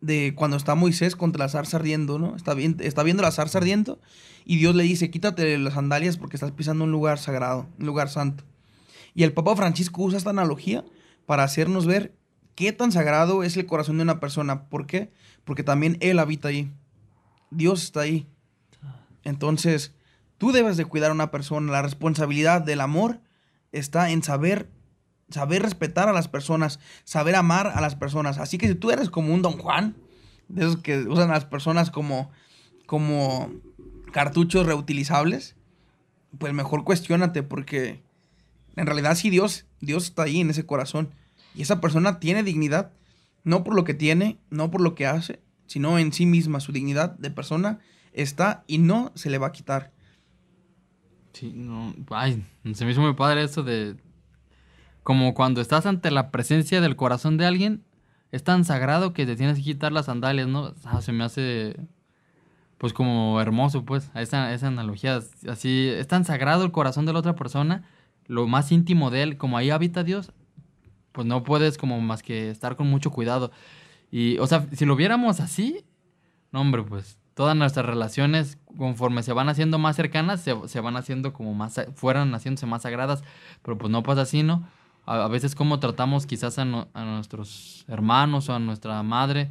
de 0.00 0.34
cuando 0.34 0.56
está 0.56 0.74
Moisés 0.74 1.16
contra 1.16 1.44
la 1.44 1.48
zarza 1.48 1.76
ardiendo, 1.76 2.18
¿no? 2.18 2.36
Está, 2.36 2.54
está 2.80 3.02
viendo 3.02 3.22
la 3.22 3.32
zarza 3.32 3.58
ardiendo 3.58 4.00
y 4.44 4.56
Dios 4.56 4.74
le 4.74 4.84
dice, 4.84 5.10
quítate 5.10 5.58
las 5.58 5.74
sandalias 5.74 6.16
porque 6.16 6.36
estás 6.36 6.52
pisando 6.52 6.84
un 6.84 6.92
lugar 6.92 7.18
sagrado, 7.18 7.68
un 7.78 7.86
lugar 7.86 8.08
santo. 8.08 8.44
Y 9.14 9.24
el 9.24 9.32
Papa 9.32 9.56
Francisco 9.56 10.02
usa 10.02 10.18
esta 10.18 10.30
analogía 10.30 10.84
para 11.26 11.44
hacernos 11.44 11.86
ver 11.86 12.14
qué 12.54 12.72
tan 12.72 12.92
sagrado 12.92 13.42
es 13.42 13.56
el 13.56 13.66
corazón 13.66 13.96
de 13.96 14.02
una 14.02 14.20
persona. 14.20 14.68
¿Por 14.68 14.86
qué? 14.86 15.10
Porque 15.44 15.62
también 15.62 15.96
Él 16.00 16.18
habita 16.18 16.48
ahí. 16.48 16.70
Dios 17.50 17.82
está 17.82 18.00
ahí. 18.00 18.26
Entonces, 19.24 19.94
tú 20.38 20.52
debes 20.52 20.76
de 20.76 20.84
cuidar 20.84 21.10
a 21.10 21.14
una 21.14 21.30
persona. 21.30 21.72
La 21.72 21.82
responsabilidad 21.82 22.62
del 22.62 22.80
amor 22.80 23.20
está 23.72 24.10
en 24.10 24.22
saber, 24.22 24.70
saber 25.30 25.62
respetar 25.62 26.08
a 26.08 26.12
las 26.12 26.28
personas, 26.28 26.80
saber 27.04 27.34
amar 27.34 27.66
a 27.68 27.80
las 27.80 27.96
personas. 27.96 28.38
Así 28.38 28.58
que 28.58 28.68
si 28.68 28.74
tú 28.74 28.90
eres 28.90 29.10
como 29.10 29.34
un 29.34 29.42
Don 29.42 29.58
Juan, 29.58 29.96
de 30.48 30.62
esos 30.62 30.78
que 30.78 30.98
usan 30.98 31.30
a 31.30 31.34
las 31.34 31.44
personas 31.44 31.90
como, 31.90 32.30
como 32.86 33.50
cartuchos 34.12 34.66
reutilizables, 34.66 35.56
pues 36.38 36.52
mejor 36.52 36.84
cuestionate 36.84 37.42
porque 37.42 38.02
en 38.76 38.86
realidad 38.86 39.14
sí 39.14 39.30
Dios, 39.30 39.66
Dios 39.80 40.04
está 40.04 40.24
ahí 40.24 40.40
en 40.40 40.50
ese 40.50 40.66
corazón. 40.66 41.14
Y 41.54 41.62
esa 41.62 41.80
persona 41.80 42.20
tiene 42.20 42.42
dignidad, 42.42 42.92
no 43.44 43.64
por 43.64 43.74
lo 43.74 43.84
que 43.84 43.94
tiene, 43.94 44.38
no 44.50 44.70
por 44.70 44.80
lo 44.80 44.94
que 44.94 45.06
hace, 45.06 45.40
sino 45.66 45.98
en 45.98 46.12
sí 46.12 46.26
misma, 46.26 46.60
su 46.60 46.72
dignidad 46.72 47.18
de 47.18 47.30
persona 47.30 47.78
está 48.12 48.64
y 48.66 48.78
no 48.78 49.12
se 49.14 49.30
le 49.30 49.38
va 49.38 49.48
a 49.48 49.52
quitar. 49.52 49.92
Sí, 51.32 51.52
no, 51.54 51.94
ay, 52.10 52.44
se 52.74 52.84
me 52.84 52.92
hizo 52.92 53.00
muy 53.00 53.14
padre 53.14 53.44
eso 53.44 53.62
de 53.62 53.96
como 55.02 55.34
cuando 55.34 55.60
estás 55.60 55.86
ante 55.86 56.10
la 56.10 56.30
presencia 56.30 56.80
del 56.80 56.96
corazón 56.96 57.36
de 57.36 57.46
alguien, 57.46 57.84
es 58.32 58.44
tan 58.44 58.64
sagrado 58.64 59.12
que 59.12 59.26
te 59.26 59.36
tienes 59.36 59.58
que 59.58 59.64
quitar 59.64 59.92
las 59.92 60.06
sandalias, 60.06 60.46
¿no? 60.46 60.74
Se 61.00 61.12
me 61.12 61.24
hace 61.24 61.76
pues 62.80 62.94
como 62.94 63.38
hermoso, 63.42 63.84
pues, 63.84 64.10
esa, 64.14 64.54
esa 64.54 64.68
analogía, 64.68 65.20
así, 65.46 65.88
es 65.88 66.06
tan 66.06 66.24
sagrado 66.24 66.64
el 66.64 66.72
corazón 66.72 67.04
de 67.04 67.12
la 67.12 67.18
otra 67.18 67.34
persona, 67.34 67.84
lo 68.26 68.46
más 68.46 68.72
íntimo 68.72 69.10
de 69.10 69.22
él, 69.22 69.36
como 69.36 69.56
ahí 69.56 69.70
habita 69.70 70.04
Dios, 70.04 70.32
pues 71.12 71.26
no 71.26 71.42
puedes 71.42 71.78
como 71.78 72.00
más 72.00 72.22
que 72.22 72.50
estar 72.50 72.76
con 72.76 72.88
mucho 72.88 73.10
cuidado. 73.10 73.50
Y, 74.10 74.38
o 74.38 74.46
sea, 74.46 74.66
si 74.72 74.84
lo 74.84 74.96
viéramos 74.96 75.40
así, 75.40 75.84
no, 76.52 76.60
hombre, 76.60 76.82
pues 76.82 77.18
todas 77.34 77.56
nuestras 77.56 77.86
relaciones, 77.86 78.58
conforme 78.76 79.22
se 79.22 79.32
van 79.32 79.48
haciendo 79.48 79.78
más 79.78 79.96
cercanas, 79.96 80.40
se, 80.42 80.80
van 80.80 80.96
haciendo 80.96 81.32
como 81.32 81.54
más, 81.54 81.80
fueran 81.94 82.34
haciéndose 82.34 82.66
más 82.66 82.82
sagradas, 82.82 83.22
pero 83.62 83.78
pues 83.78 83.90
no 83.90 84.02
pasa 84.02 84.22
así, 84.22 84.42
¿no? 84.42 84.68
A, 85.06 85.26
veces 85.28 85.54
como 85.54 85.80
tratamos 85.80 86.26
quizás 86.26 86.58
a, 86.58 86.64
nuestros 86.64 87.84
hermanos 87.88 88.48
o 88.48 88.54
a 88.54 88.58
nuestra 88.58 89.02
madre, 89.02 89.50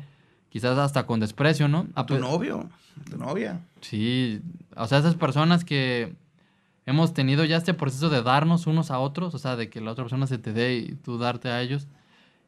quizás 0.49 0.77
hasta 0.77 1.05
con 1.05 1.19
desprecio, 1.19 1.67
¿no? 1.67 1.88
A 1.95 2.05
tu 2.05 2.19
novio, 2.19 2.69
a 3.01 3.10
tu 3.10 3.17
novia. 3.17 3.62
Sí, 3.82 4.41
o 4.75 4.86
sea, 4.86 4.99
esas 4.99 5.15
personas 5.15 5.65
que 5.65 6.15
hemos 6.89 7.13
tenido 7.13 7.45
ya 7.45 7.58
este 7.58 7.75
proceso 7.75 8.10
de 8.10 8.23
darnos 8.23 8.65
unos 8.65 8.89
a 8.89 8.99
otros, 8.99 9.36
o 9.36 9.39
sea, 9.39 9.56
de 9.56 9.69
que 9.69 9.80
la 9.80 9.91
otra 9.91 10.06
persona 10.06 10.25
se 10.25 10.39
te 10.39 10.54
dé 10.54 10.75
y 10.78 10.95
tú 10.95 11.19
darte 11.19 11.49
a 11.49 11.62
ellos. 11.62 11.88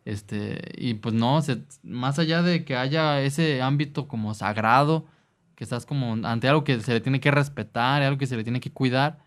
Este, 0.04 0.60
y 0.78 0.96
pues 0.96 1.14
no, 1.14 1.40
más 1.84 2.18
allá 2.20 2.42
de 2.42 2.66
que 2.66 2.76
haya 2.76 3.22
ese 3.22 3.62
ámbito 3.62 4.08
como 4.08 4.34
sagrado, 4.34 5.06
que 5.56 5.64
estás 5.64 5.86
como 5.86 6.14
ante 6.28 6.48
algo 6.50 6.64
que 6.64 6.80
se 6.82 6.94
le 6.94 7.02
tiene 7.02 7.20
que 7.20 7.30
respetar, 7.30 8.02
algo 8.02 8.18
que 8.18 8.26
se 8.26 8.36
le 8.36 8.44
tiene 8.44 8.60
que 8.62 8.72
cuidar, 8.72 9.20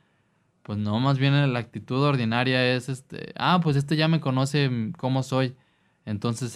pues 0.65 0.79
no, 0.79 0.99
más 0.99 1.19
bien 1.19 1.53
la 1.53 1.59
actitud 1.61 2.03
ordinaria 2.03 2.75
es, 2.75 2.89
este, 2.89 3.33
ah, 3.37 3.61
pues 3.63 3.77
este 3.77 3.97
ya 3.97 4.09
me 4.09 4.21
conoce 4.21 4.93
cómo 4.99 5.23
soy, 5.23 5.55
entonces 6.07 6.53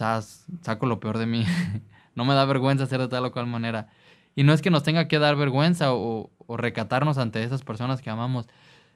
saco 0.62 0.87
lo 0.87 0.99
peor 1.01 1.18
de 1.18 1.27
mí, 1.27 1.44
no 2.16 2.25
me 2.25 2.35
da 2.35 2.44
vergüenza 2.44 2.85
hacer 2.85 3.01
de 3.01 3.09
tal 3.09 3.25
o 3.27 3.33
cual 3.33 3.47
manera. 3.47 3.88
Y 4.38 4.44
no 4.44 4.53
es 4.53 4.62
que 4.62 4.70
nos 4.70 4.85
tenga 4.85 5.09
que 5.09 5.18
dar 5.18 5.35
vergüenza 5.35 5.92
o, 5.92 6.31
recatarnos 6.48 7.18
ante 7.18 7.42
esas 7.42 7.64
personas 7.64 8.01
que 8.01 8.09
amamos, 8.09 8.46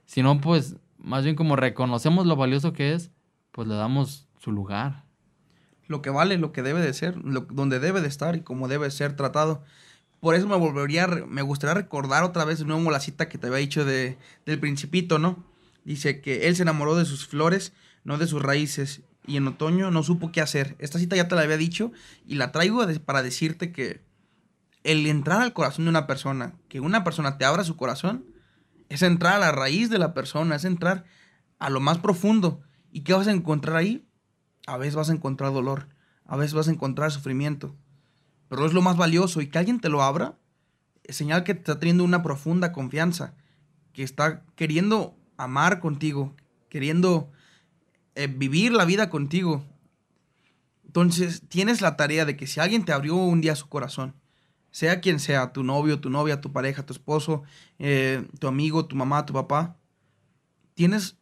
sino 0.07 0.41
pues 0.41 0.77
más 0.99 1.25
bien 1.25 1.35
como 1.35 1.57
reconocemos 1.57 2.29
lo 2.29 2.37
valioso 2.37 2.73
que 2.73 2.95
es, 2.95 3.11
pues 3.51 3.67
le 3.67 3.75
damos 3.75 4.29
su 4.39 4.53
lugar. 4.53 5.03
Lo 5.89 6.01
que 6.01 6.11
vale, 6.11 6.39
lo 6.39 6.53
que 6.53 6.63
debe 6.63 6.81
de 6.81 6.95
ser, 6.95 7.17
lo, 7.17 7.41
donde 7.41 7.81
debe 7.81 8.01
de 8.01 8.07
estar 8.07 8.37
y 8.37 8.43
cómo 8.43 8.69
debe 8.69 8.89
ser 8.93 9.17
tratado. 9.17 9.65
Por 10.21 10.37
eso 10.37 10.47
me 10.47 10.55
volvería, 10.55 11.09
me 11.09 11.43
gustaría 11.43 11.75
recordar 11.75 12.23
otra 12.23 12.45
vez 12.45 12.61
de 12.61 12.65
nuevo 12.65 12.89
la 12.93 13.01
cita 13.01 13.29
que 13.29 13.37
te 13.37 13.49
había 13.49 13.59
dicho 13.59 13.85
de, 13.85 14.19
del 14.47 14.61
principito, 14.61 15.19
¿no? 15.19 15.43
Dice 15.85 16.21
que 16.21 16.47
él 16.47 16.55
se 16.55 16.63
enamoró 16.63 16.95
de 16.95 17.05
sus 17.05 17.27
flores, 17.27 17.73
no 18.05 18.17
de 18.17 18.29
sus 18.29 18.41
raíces, 18.41 19.03
y 19.27 19.39
en 19.39 19.49
otoño 19.49 19.91
no 19.91 20.05
supo 20.05 20.31
qué 20.31 20.41
hacer. 20.41 20.77
Esta 20.79 21.01
cita 21.01 21.17
ya 21.17 21.27
te 21.27 21.35
la 21.35 21.41
había 21.41 21.57
dicho 21.57 21.91
y 22.29 22.37
la 22.37 22.53
traigo 22.53 22.87
para 23.05 23.25
decirte 23.25 23.73
que 23.73 24.12
el 24.85 25.07
entrar 25.07 25.43
al 25.43 25.53
corazón 25.53 25.85
de 25.85 25.91
una 25.91 26.07
persona, 26.07 26.55
que 26.69 26.81
una 26.81 27.05
persona 27.05 27.39
te 27.39 27.45
abra 27.45 27.65
su 27.65 27.77
corazón, 27.77 28.25
es 28.89 29.03
entrar 29.03 29.35
a 29.35 29.39
la 29.39 29.53
raíz 29.53 29.91
de 29.91 29.99
la 29.99 30.13
persona, 30.13 30.57
es 30.57 30.65
entrar 30.65 31.05
a 31.59 31.71
lo 31.71 31.81
más 31.81 31.99
profundo. 31.99 32.61
¿Y 32.91 33.03
qué 33.03 33.15
vas 33.15 33.27
a 33.27 33.33
encontrar 33.33 33.77
ahí? 33.77 34.07
A 34.67 34.77
veces 34.77 34.95
vas 34.95 35.11
a 35.11 35.15
encontrar 35.15 35.53
dolor, 35.53 35.89
a 36.27 36.37
veces 36.37 36.55
vas 36.55 36.69
a 36.69 36.73
encontrar 36.73 37.11
sufrimiento, 37.11 37.75
pero 38.49 38.67
es 38.67 38.73
lo 38.73 38.83
más 38.83 38.97
valioso 38.97 39.41
y 39.41 39.49
que 39.49 39.59
alguien 39.59 39.81
te 39.81 39.89
lo 39.89 40.03
abra, 40.03 40.39
es 41.05 41.17
señal 41.17 41.43
que 41.43 41.55
te 41.55 41.61
está 41.61 41.79
teniendo 41.79 42.05
una 42.05 42.23
profunda 42.23 42.73
confianza, 42.73 43.35
que 43.93 44.03
está 44.03 44.45
queriendo 44.57 45.17
amar 45.37 45.81
contigo, 45.81 46.37
queriendo 46.69 47.31
eh, 48.15 48.27
vivir 48.27 48.73
la 48.73 48.85
vida 48.85 49.11
contigo. 49.11 49.65
Entonces 50.85 51.43
tienes 51.49 51.81
la 51.81 51.97
tarea 51.97 52.25
de 52.25 52.37
que 52.37 52.47
si 52.47 52.61
alguien 52.61 52.85
te 52.85 52.93
abrió 52.93 53.17
un 53.17 53.41
día 53.41 53.57
su 53.57 53.69
corazón, 53.69 54.15
sea 54.73 55.01
quien 55.01 55.21
sea, 55.21 55.53
tu 55.53 55.63
novio, 55.63 56.01
tu 56.01 56.11
novia, 56.11 56.41
tu 56.41 56.51
pareja, 56.51 56.85
tu 56.85 56.93
esposo, 56.93 57.45
eh, 57.79 58.27
tu 58.41 58.49
amigo, 58.49 58.87
tu 58.87 58.97
mamá, 58.97 59.25
tu 59.25 59.35
papá, 59.35 59.77
tienes 60.75 61.17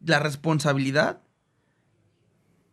la 0.00 0.20
responsabilidad 0.20 1.20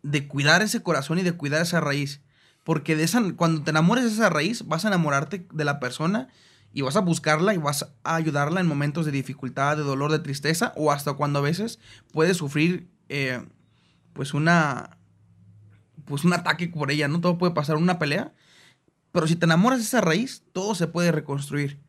de 0.04 0.28
cuidar 0.28 0.62
ese 0.62 0.84
corazón 0.84 1.20
y 1.20 1.24
de 1.24 1.34
cuidar 1.34 1.62
esa 1.62 1.82
raíz. 1.82 2.22
Porque 2.64 2.96
de 2.96 3.04
esa, 3.04 3.22
cuando 3.36 3.64
te 3.64 3.72
enamores 3.72 4.04
de 4.04 4.12
esa 4.12 4.30
raíz, 4.30 4.68
vas 4.68 4.86
a 4.86 4.90
enamorarte 4.90 5.48
de 5.52 5.66
la 5.66 5.80
persona 5.80 6.30
y 6.74 6.82
vas 6.82 6.96
a 6.96 7.02
buscarla 7.02 7.56
y 7.56 7.58
vas 7.58 7.92
a 8.04 8.16
ayudarla 8.16 8.62
en 8.62 8.68
momentos 8.68 9.06
de 9.06 9.12
dificultad, 9.12 9.78
de 9.78 9.84
dolor, 9.84 10.12
de 10.12 10.20
tristeza, 10.20 10.74
o 10.76 10.92
hasta 10.92 11.14
cuando 11.14 11.40
a 11.40 11.42
veces 11.42 11.80
puedes 12.14 12.38
sufrir, 12.38 12.88
eh, 13.10 13.44
pues 14.14 14.36
una, 14.36 14.98
pues 16.06 16.24
un 16.24 16.34
ataque 16.34 16.68
por 16.68 16.92
ella, 16.92 17.08
¿no? 17.08 17.20
Todo 17.20 17.40
puede 17.40 17.54
pasar 17.54 17.78
una 17.78 17.98
pelea, 17.98 18.34
pero 19.12 19.28
si 19.28 19.36
te 19.36 19.46
enamoras 19.46 19.80
de 19.80 19.86
esa 19.86 20.02
raíz, 20.02 20.44
todo 20.54 20.76
se 20.76 20.88
puede 20.88 21.12
reconstruir. 21.12 21.80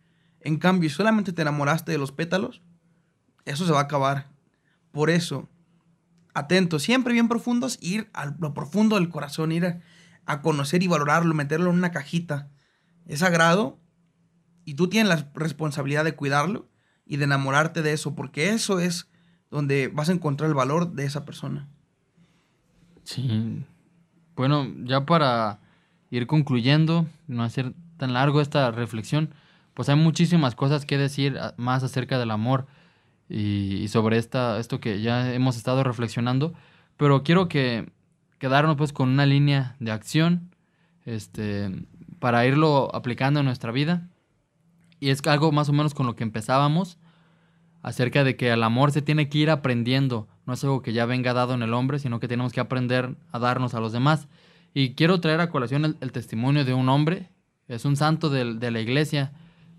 En 0.40 0.58
cambio, 0.58 0.88
si 0.90 0.96
solamente 0.96 1.32
te 1.32 1.42
enamoraste 1.42 1.92
de 1.92 1.98
los 1.98 2.12
pétalos, 2.12 2.62
eso 3.44 3.64
se 3.64 3.72
va 3.72 3.80
a 3.80 3.85
acabar. 3.85 4.28
Por 4.90 5.08
eso, 5.08 5.48
atentos, 6.35 6.82
siempre 6.82 7.12
bien 7.12 7.28
profundos, 7.28 7.78
ir 7.80 8.11
a 8.12 8.26
lo 8.26 8.54
profundo 8.54 8.96
del 8.96 9.08
corazón, 9.08 9.52
ir 9.52 9.80
a, 10.26 10.42
conocer 10.42 10.82
y 10.82 10.88
valorarlo, 10.88 11.35
meterlo 11.35 11.70
en 11.70 11.76
una 11.76 11.92
cajita. 11.92 12.50
Es 13.06 13.20
sagrado 13.20 13.78
y 14.64 14.74
tú 14.74 14.88
tienes 14.88 15.08
la 15.08 15.30
responsabilidad 15.35 16.04
de 16.04 16.16
cuidarlo 16.16 16.68
y 17.06 17.16
de 17.18 17.24
enamorarte 17.24 17.82
de 17.82 17.92
eso, 17.92 18.14
porque 18.14 18.50
eso 18.50 18.80
es 18.80 19.08
donde 19.50 19.88
vas 19.88 20.08
a 20.08 20.12
encontrar 20.12 20.48
el 20.48 20.54
valor 20.54 20.92
de 20.92 21.04
esa 21.04 21.24
persona. 21.24 21.68
Sí. 23.04 23.64
Bueno, 24.35 24.66
ya 24.85 25.04
para 25.04 25.61
ir 26.12 26.27
concluyendo, 26.27 27.07
no 27.27 27.42
hacer 27.42 27.72
tan 27.96 28.12
largo 28.12 28.40
esta 28.42 28.70
reflexión, 28.70 29.31
pues 29.72 29.88
hay 29.88 29.96
muchísimas 29.96 30.55
cosas 30.55 30.85
que 30.85 30.98
decir 30.98 31.38
más 31.57 31.83
acerca 31.83 32.18
del 32.18 32.31
amor 32.31 32.66
y, 33.31 33.88
sobre 33.88 34.18
esta, 34.18 34.59
esto 34.61 34.79
que 34.79 35.01
ya 35.01 35.33
hemos 35.33 35.57
estado 35.57 35.83
reflexionando, 35.83 36.53
pero 36.98 37.22
quiero 37.22 37.48
que 37.48 37.90
quedarnos 38.38 38.77
pues 38.77 38.92
con 38.92 39.09
una 39.09 39.25
línea 39.25 39.75
de 39.81 39.90
acción 39.90 40.55
este, 41.07 41.70
para 42.18 42.44
irlo 42.46 42.94
aplicando 42.94 43.40
en 43.40 43.46
nuestra 43.46 43.72
vida. 43.72 44.11
Y 45.01 45.09
es 45.09 45.27
algo 45.27 45.51
más 45.51 45.70
o 45.70 45.72
menos 45.72 45.94
con 45.94 46.07
lo 46.07 46.14
que 46.14 46.25
empezábamos, 46.25 46.98
acerca 47.83 48.22
de 48.22 48.37
que 48.37 48.53
el 48.53 48.62
amor 48.62 48.92
se 48.92 49.03
tiene 49.03 49.29
que 49.29 49.38
ir 49.38 49.51
aprendiendo, 49.51 50.29
no 50.44 50.53
es 50.53 50.62
algo 50.62 50.83
que 50.83 50.92
ya 50.92 51.07
venga 51.07 51.33
dado 51.33 51.55
en 51.55 51.62
el 51.62 51.72
hombre, 51.72 51.98
sino 51.98 52.20
que 52.20 52.29
tenemos 52.29 52.53
que 52.53 52.61
aprender 52.61 53.16
a 53.33 53.38
darnos 53.38 53.75
a 53.75 53.81
los 53.81 53.92
demás. 53.92 54.29
Y 54.74 54.94
quiero 54.94 55.20
traer 55.20 55.40
a 55.40 55.50
colación 55.50 55.96
el, 56.00 56.12
testimonio 56.12 56.64
de 56.64 56.74
un 56.74 56.88
hombre, 56.88 57.30
es 57.68 57.85
un 57.85 57.96
santo 57.96 58.30
de, 58.30 58.70
la 58.70 58.80
iglesia, 58.80 59.32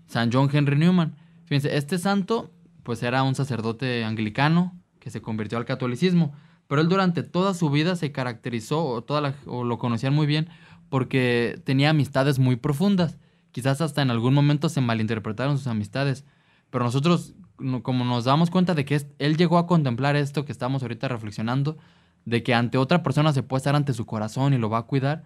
San 0.06 0.30
John 0.32 0.48
Henry 0.52 0.76
Newman. 0.76 1.16
Fíjense, 1.44 1.76
este 1.76 1.98
santo 1.98 2.52
pues 2.82 3.02
era 3.02 3.22
un 3.22 3.34
sacerdote 3.34 4.04
anglicano 4.04 4.78
que 5.00 5.10
se 5.10 5.22
convirtió 5.22 5.58
al 5.58 5.64
catolicismo, 5.64 6.32
pero 6.66 6.80
él 6.80 6.88
durante 6.88 7.22
toda 7.22 7.54
su 7.54 7.70
vida 7.70 7.96
se 7.96 8.12
caracterizó 8.12 8.84
o, 8.84 9.02
toda 9.02 9.34
o 9.46 9.64
lo 9.64 9.78
conocían 9.78 10.14
muy 10.14 10.26
bien 10.26 10.48
porque 10.88 11.60
tenía 11.64 11.90
amistades 11.90 12.38
muy 12.38 12.56
profundas. 12.56 13.18
Quizás 13.52 13.80
hasta 13.80 14.02
en 14.02 14.10
algún 14.10 14.34
momento 14.34 14.68
se 14.68 14.80
malinterpretaron 14.80 15.58
sus 15.58 15.66
amistades, 15.66 16.24
pero 16.70 16.84
nosotros 16.84 17.34
como 17.82 18.04
nos 18.04 18.24
damos 18.24 18.50
cuenta 18.50 18.74
de 18.74 18.84
que 18.84 19.00
él 19.18 19.36
llegó 19.36 19.58
a 19.58 19.66
contemplar 19.66 20.16
esto 20.16 20.44
que 20.44 20.52
estamos 20.52 20.82
ahorita 20.82 21.08
reflexionando, 21.08 21.78
de 22.24 22.42
que 22.42 22.54
ante 22.54 22.78
otra 22.78 23.02
persona 23.02 23.32
se 23.32 23.42
puede 23.42 23.58
estar 23.58 23.76
ante 23.76 23.92
su 23.92 24.06
corazón 24.06 24.54
y 24.54 24.58
lo 24.58 24.70
va 24.70 24.78
a 24.78 24.82
cuidar, 24.86 25.24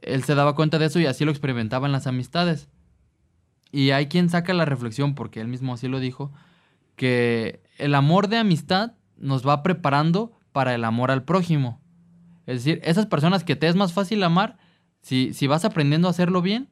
él 0.00 0.24
se 0.24 0.34
daba 0.34 0.54
cuenta 0.54 0.78
de 0.78 0.86
eso 0.86 0.98
y 1.00 1.06
así 1.06 1.24
lo 1.24 1.30
experimentaba 1.30 1.86
en 1.86 1.92
las 1.92 2.06
amistades. 2.06 2.68
Y 3.70 3.90
hay 3.90 4.06
quien 4.06 4.28
saca 4.28 4.52
la 4.52 4.64
reflexión, 4.64 5.14
porque 5.14 5.40
él 5.40 5.48
mismo 5.48 5.74
así 5.74 5.88
lo 5.88 6.00
dijo, 6.00 6.32
que 6.96 7.62
el 7.78 7.94
amor 7.94 8.28
de 8.28 8.38
amistad 8.38 8.92
nos 9.16 9.46
va 9.46 9.62
preparando 9.62 10.32
para 10.52 10.74
el 10.74 10.84
amor 10.84 11.10
al 11.10 11.24
prójimo. 11.24 11.80
Es 12.46 12.64
decir, 12.64 12.80
esas 12.84 13.06
personas 13.06 13.44
que 13.44 13.56
te 13.56 13.68
es 13.68 13.76
más 13.76 13.92
fácil 13.92 14.22
amar, 14.24 14.58
si, 15.00 15.32
si 15.32 15.46
vas 15.46 15.64
aprendiendo 15.64 16.08
a 16.08 16.10
hacerlo 16.10 16.42
bien, 16.42 16.68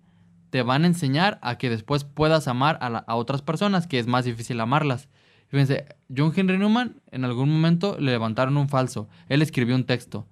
te 0.51 0.63
van 0.63 0.85
a 0.85 0.89
enseñar 0.89 1.39
a 1.43 1.57
que 1.57 1.71
después 1.71 2.05
puedas 2.05 2.49
amar 2.49 2.79
a, 2.83 3.15
otras 3.15 3.41
personas, 3.41 3.87
que 3.87 3.99
es 3.99 4.07
más 4.07 4.25
difícil 4.25 4.61
amarlas. 4.61 5.09
Fíjense, 5.51 5.87
John 6.15 6.33
Henry 6.35 6.59
Newman 6.59 6.97
en 7.11 7.25
algún 7.25 7.51
momento 7.51 7.97
le 7.99 8.13
levantaron 8.13 8.57
un 8.57 8.69
falso. 8.69 9.09
Él 9.29 9.43
escribió 9.43 9.75
un 9.75 9.85
texto 9.85 10.27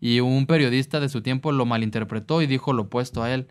y 0.00 0.20
un 0.20 0.46
periodista 0.46 0.98
de 0.98 1.08
su 1.08 1.22
tiempo 1.22 1.52
lo 1.52 1.66
malinterpretó 1.66 2.42
y 2.42 2.46
dijo 2.46 2.72
lo 2.72 2.82
opuesto 2.82 3.22
a 3.22 3.32
él. 3.32 3.48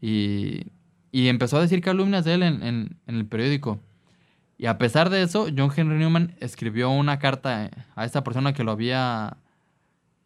Y, 0.00 0.66
empezó 1.12 1.58
a 1.58 1.60
decir 1.60 1.80
calumnias 1.82 2.24
de 2.24 2.34
él 2.34 2.42
en, 2.42 2.62
en, 2.62 2.98
el 3.06 3.26
periódico. 3.26 3.80
Y 4.58 4.66
a 4.66 4.78
pesar 4.78 5.10
de 5.10 5.22
eso, 5.22 5.48
John 5.56 5.70
Henry 5.74 5.98
Newman 5.98 6.34
escribió 6.40 6.90
una 6.90 7.18
carta 7.18 7.70
a 7.94 8.04
esta 8.04 8.24
persona 8.24 8.52
que 8.52 8.64
lo 8.64 8.72
había 8.72 9.36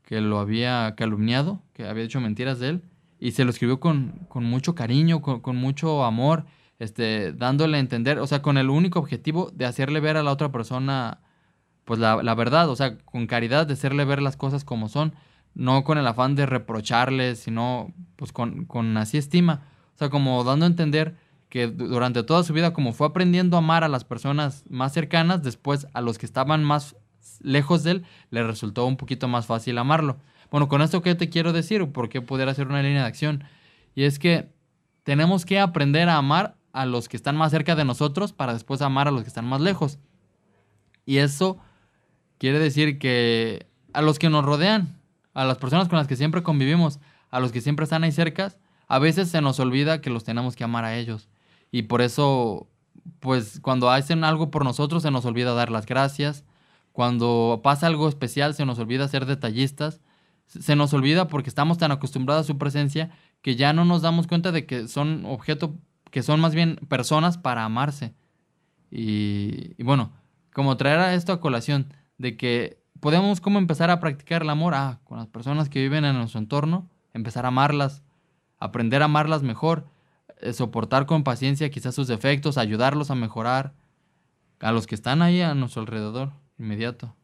que 0.04 0.20
lo 0.20 0.38
había 0.38 0.94
calumniado, 0.96 1.60
que 1.72 1.84
había 1.84 2.04
hecho 2.04 2.20
mentiras 2.20 2.60
de 2.60 2.68
él 2.68 2.82
y 3.18 3.32
se 3.32 3.44
lo 3.44 3.50
escribió 3.50 3.80
con, 3.80 4.26
mucho 4.34 4.74
cariño, 4.74 5.22
con, 5.22 5.56
mucho 5.56 6.04
amor, 6.04 6.44
este, 6.78 7.32
dándole 7.32 7.76
a 7.76 7.80
entender, 7.80 8.18
o 8.18 8.26
sea, 8.26 8.42
con 8.42 8.58
el 8.58 8.70
único 8.70 8.98
objetivo 8.98 9.50
de 9.54 9.66
hacerle 9.66 10.00
ver 10.00 10.16
a 10.16 10.22
la 10.22 10.32
otra 10.32 10.52
persona, 10.52 11.20
pues 11.84 12.00
la, 12.00 12.34
verdad, 12.34 12.68
o 12.68 12.76
sea, 12.76 12.98
con 12.98 13.26
caridad, 13.26 13.66
de 13.66 13.74
hacerle 13.74 14.04
ver 14.04 14.20
las 14.20 14.36
cosas 14.36 14.64
como 14.64 14.88
son, 14.88 15.14
no 15.54 15.84
con 15.84 15.98
el 15.98 16.06
afán 16.06 16.34
de 16.34 16.46
reprocharle, 16.46 17.36
sino 17.36 17.92
pues 18.16 18.32
con, 18.32 18.66
con 18.66 18.96
así 18.96 19.18
estima, 19.18 19.62
o 19.94 19.98
sea, 19.98 20.10
como 20.10 20.44
dando 20.44 20.66
a 20.66 20.68
entender 20.68 21.16
que 21.48 21.68
durante 21.68 22.22
toda 22.22 22.42
su 22.42 22.52
vida, 22.52 22.72
como 22.72 22.92
fue 22.92 23.06
aprendiendo 23.06 23.56
a 23.56 23.60
amar 23.60 23.84
a 23.84 23.88
las 23.88 24.04
personas 24.04 24.64
más 24.68 24.92
cercanas, 24.92 25.42
después 25.42 25.86
a 25.94 26.00
los 26.00 26.18
que 26.18 26.26
estaban 26.26 26.64
más 26.64 26.96
lejos 27.40 27.82
de 27.82 27.92
él, 27.92 28.04
le 28.30 28.42
resultó 28.42 28.84
un 28.84 28.96
poquito 28.96 29.28
más 29.28 29.46
fácil 29.46 29.78
amarlo. 29.78 30.18
Bueno, 30.50 30.68
con 30.68 30.82
esto, 30.82 31.02
¿qué 31.02 31.14
te 31.14 31.28
quiero 31.28 31.52
decir? 31.52 31.86
¿Por 31.92 32.08
qué 32.08 32.20
poder 32.20 32.48
hacer 32.48 32.66
una 32.68 32.82
línea 32.82 33.02
de 33.02 33.08
acción? 33.08 33.44
Y 33.94 34.04
es 34.04 34.18
que 34.18 34.50
tenemos 35.02 35.44
que 35.44 35.58
aprender 35.58 36.08
a 36.08 36.16
amar 36.16 36.56
a 36.76 36.84
los 36.84 37.08
que 37.08 37.16
están 37.16 37.36
más 37.36 37.50
cerca 37.50 37.74
de 37.74 37.86
nosotros 37.86 38.34
para 38.34 38.52
después 38.52 38.82
amar 38.82 39.08
a 39.08 39.10
los 39.10 39.22
que 39.22 39.28
están 39.28 39.46
más 39.46 39.62
lejos. 39.62 39.98
Y 41.06 41.18
eso 41.18 41.56
quiere 42.36 42.58
decir 42.58 42.98
que 42.98 43.66
a 43.94 44.02
los 44.02 44.18
que 44.18 44.28
nos 44.28 44.44
rodean, 44.44 45.00
a 45.32 45.46
las 45.46 45.56
personas 45.56 45.88
con 45.88 45.96
las 45.96 46.06
que 46.06 46.16
siempre 46.16 46.42
convivimos, 46.42 47.00
a 47.30 47.40
los 47.40 47.50
que 47.50 47.62
siempre 47.62 47.84
están 47.84 48.04
ahí 48.04 48.12
cerca, 48.12 48.52
a 48.88 48.98
veces 48.98 49.30
se 49.30 49.40
nos 49.40 49.58
olvida 49.58 50.02
que 50.02 50.10
los 50.10 50.24
tenemos 50.24 50.54
que 50.54 50.64
amar 50.64 50.84
a 50.84 50.96
ellos. 50.96 51.30
Y 51.72 51.84
por 51.84 52.02
eso, 52.02 52.68
pues 53.20 53.58
cuando 53.60 53.90
hacen 53.90 54.22
algo 54.22 54.50
por 54.50 54.62
nosotros, 54.62 55.02
se 55.02 55.10
nos 55.10 55.24
olvida 55.24 55.54
dar 55.54 55.70
las 55.70 55.86
gracias. 55.86 56.44
Cuando 56.92 57.60
pasa 57.64 57.86
algo 57.86 58.06
especial, 58.06 58.54
se 58.54 58.66
nos 58.66 58.78
olvida 58.78 59.08
ser 59.08 59.24
detallistas 59.24 60.02
se 60.46 60.76
nos 60.76 60.92
olvida 60.92 61.28
porque 61.28 61.48
estamos 61.48 61.78
tan 61.78 61.92
acostumbrados 61.92 62.44
a 62.44 62.46
su 62.46 62.58
presencia 62.58 63.10
que 63.42 63.56
ya 63.56 63.72
no 63.72 63.84
nos 63.84 64.02
damos 64.02 64.26
cuenta 64.26 64.52
de 64.52 64.66
que 64.66 64.88
son 64.88 65.24
objeto, 65.26 65.74
que 66.16 66.22
son 66.22 66.40
más 66.40 66.54
bien 66.54 66.76
personas 66.88 67.36
para 67.36 67.62
amarse. 67.62 68.14
Y, 68.90 69.74
bueno, 69.82 70.14
como 70.54 70.78
traer 70.78 70.98
a 70.98 71.12
esto 71.12 71.30
a 71.30 71.42
colación, 71.42 71.92
de 72.16 72.38
que 72.38 72.82
podemos 73.00 73.42
como 73.42 73.58
empezar 73.58 73.90
a 73.90 74.00
practicar 74.00 74.40
el 74.40 74.48
amor 74.48 74.72
ah, 74.74 74.98
con 75.04 75.18
las 75.18 75.26
personas 75.26 75.68
que 75.68 75.82
viven 75.82 76.06
en 76.06 76.16
nuestro 76.16 76.40
entorno, 76.40 76.88
empezar 77.12 77.44
a 77.44 77.48
amarlas, 77.48 78.02
aprender 78.58 79.02
a 79.02 79.04
amarlas 79.04 79.42
mejor, 79.42 79.88
eh, 80.40 80.54
soportar 80.54 81.04
con 81.04 81.22
paciencia 81.22 81.68
quizás 81.68 81.94
sus 81.94 82.08
defectos, 82.08 82.56
ayudarlos 82.56 83.10
a 83.10 83.14
mejorar, 83.14 83.74
a 84.60 84.72
los 84.72 84.86
que 84.86 84.94
están 84.94 85.20
ahí 85.20 85.42
a 85.42 85.54
nuestro 85.54 85.82
alrededor 85.82 86.32
inmediato. 86.58 87.14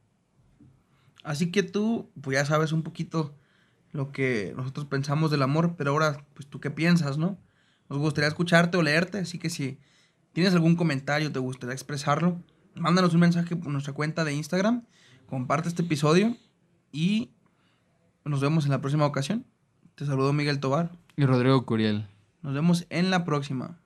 Así 1.24 1.50
que 1.50 1.62
tú, 1.62 2.10
pues 2.20 2.36
ya 2.36 2.44
sabes 2.44 2.72
un 2.72 2.82
poquito 2.82 3.34
lo 3.92 4.12
que 4.12 4.52
nosotros 4.54 4.84
pensamos 4.84 5.30
del 5.30 5.40
amor, 5.40 5.76
pero 5.78 5.92
ahora, 5.92 6.26
pues 6.34 6.46
tú 6.46 6.60
qué 6.60 6.70
piensas, 6.70 7.16
¿no? 7.16 7.38
Nos 7.92 8.00
gustaría 8.00 8.28
escucharte 8.28 8.78
o 8.78 8.82
leerte, 8.82 9.18
así 9.18 9.38
que 9.38 9.50
si 9.50 9.78
tienes 10.32 10.54
algún 10.54 10.76
comentario, 10.76 11.30
te 11.30 11.38
gustaría 11.38 11.74
expresarlo, 11.74 12.40
mándanos 12.74 13.12
un 13.12 13.20
mensaje 13.20 13.54
por 13.54 13.70
nuestra 13.70 13.92
cuenta 13.92 14.24
de 14.24 14.32
Instagram, 14.32 14.84
comparte 15.26 15.68
este 15.68 15.82
episodio 15.82 16.34
y 16.90 17.32
nos 18.24 18.40
vemos 18.40 18.64
en 18.64 18.70
la 18.70 18.80
próxima 18.80 19.04
ocasión. 19.04 19.44
Te 19.94 20.06
saludo 20.06 20.32
Miguel 20.32 20.58
Tobar. 20.58 20.90
Y 21.16 21.26
Rodrigo 21.26 21.66
Curiel. 21.66 22.06
Nos 22.40 22.54
vemos 22.54 22.86
en 22.88 23.10
la 23.10 23.26
próxima. 23.26 23.78